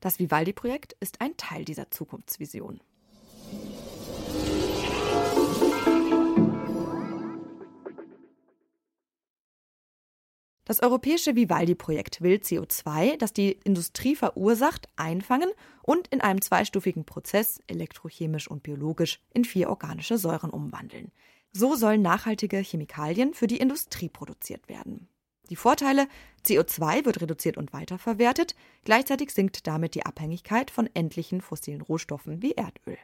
Das 0.00 0.18
Vivaldi-Projekt 0.18 0.94
ist 1.00 1.22
ein 1.22 1.36
Teil 1.38 1.64
dieser 1.64 1.90
Zukunftsvision. 1.90 2.80
Das 10.70 10.84
europäische 10.84 11.34
Vivaldi-Projekt 11.34 12.20
will 12.20 12.36
CO2, 12.36 13.16
das 13.16 13.32
die 13.32 13.58
Industrie 13.64 14.14
verursacht, 14.14 14.86
einfangen 14.94 15.50
und 15.82 16.06
in 16.06 16.20
einem 16.20 16.40
zweistufigen 16.40 17.04
Prozess, 17.04 17.60
elektrochemisch 17.66 18.46
und 18.46 18.62
biologisch, 18.62 19.18
in 19.34 19.44
vier 19.44 19.68
organische 19.68 20.16
Säuren 20.16 20.50
umwandeln. 20.50 21.10
So 21.50 21.74
sollen 21.74 22.02
nachhaltige 22.02 22.58
Chemikalien 22.58 23.34
für 23.34 23.48
die 23.48 23.56
Industrie 23.56 24.08
produziert 24.08 24.68
werden. 24.68 25.08
Die 25.48 25.56
Vorteile: 25.56 26.06
CO2 26.46 27.04
wird 27.04 27.20
reduziert 27.20 27.56
und 27.56 27.72
weiterverwertet, 27.72 28.54
gleichzeitig 28.84 29.32
sinkt 29.32 29.66
damit 29.66 29.96
die 29.96 30.06
Abhängigkeit 30.06 30.70
von 30.70 30.88
endlichen 30.94 31.40
fossilen 31.40 31.80
Rohstoffen 31.80 32.42
wie 32.42 32.52
Erdöl. 32.52 32.96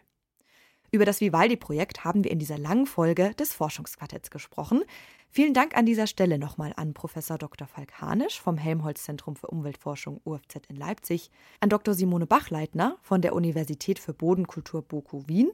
Über 0.96 1.04
das 1.04 1.20
Vivaldi-Projekt 1.20 2.04
haben 2.04 2.24
wir 2.24 2.30
in 2.30 2.38
dieser 2.38 2.56
langen 2.56 2.87
Folge 2.87 3.35
des 3.35 3.52
Forschungsquartetts 3.52 4.30
gesprochen. 4.30 4.82
Vielen 5.28 5.52
Dank 5.52 5.76
an 5.76 5.85
dieser 5.85 6.06
Stelle 6.06 6.38
nochmal 6.38 6.72
an 6.74 6.94
Professor 6.94 7.37
Dr. 7.37 7.68
Falk 7.68 8.00
Hanisch 8.00 8.40
vom 8.40 8.56
Helmholtz-Zentrum 8.56 9.37
für 9.37 9.48
Umweltforschung 9.48 10.22
UFZ 10.24 10.62
in 10.70 10.76
Leipzig, 10.76 11.30
an 11.61 11.68
Dr. 11.68 11.92
Simone 11.92 12.26
Bachleitner 12.26 12.96
von 13.02 13.20
der 13.20 13.35
Universität 13.35 13.98
für 13.98 14.14
Bodenkultur 14.14 14.80
BOKU 14.80 15.24
Wien 15.26 15.50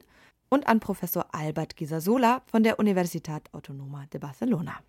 und 0.47 0.65
an 0.67 0.79
Professor 0.79 1.25
Albert 1.35 1.75
Gisasola 1.75 2.41
von 2.45 2.63
der 2.63 2.79
Universitat 2.79 3.53
Autonoma 3.53 4.05
de 4.13 4.21
Barcelona. 4.21 4.79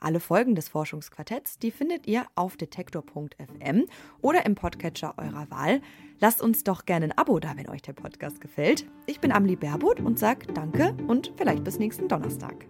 Alle 0.00 0.18
Folgen 0.18 0.54
des 0.54 0.68
Forschungsquartetts, 0.68 1.58
die 1.58 1.70
findet 1.70 2.06
ihr 2.06 2.24
auf 2.34 2.56
detektor.fm 2.56 3.84
oder 4.22 4.46
im 4.46 4.54
Podcatcher 4.54 5.14
eurer 5.18 5.50
Wahl. 5.50 5.82
Lasst 6.18 6.40
uns 6.40 6.64
doch 6.64 6.86
gerne 6.86 7.06
ein 7.06 7.18
Abo 7.18 7.38
da, 7.38 7.52
wenn 7.56 7.68
euch 7.68 7.82
der 7.82 7.92
Podcast 7.92 8.40
gefällt. 8.40 8.86
Ich 9.06 9.20
bin 9.20 9.30
Amli 9.30 9.56
Berbot 9.56 10.00
und 10.00 10.18
sage 10.18 10.46
Danke 10.52 10.96
und 11.06 11.32
vielleicht 11.36 11.64
bis 11.64 11.78
nächsten 11.78 12.08
Donnerstag. 12.08 12.66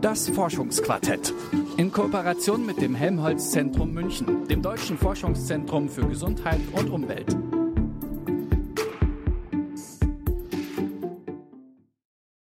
Das 0.00 0.28
Forschungsquartett. 0.28 1.32
In 1.76 1.90
Kooperation 1.90 2.64
mit 2.64 2.80
dem 2.80 2.94
Helmholtz 2.94 3.50
Zentrum 3.50 3.92
München, 3.92 4.46
dem 4.46 4.62
Deutschen 4.62 4.96
Forschungszentrum 4.96 5.88
für 5.88 6.06
Gesundheit 6.06 6.60
und 6.74 6.90
Umwelt. 6.90 7.34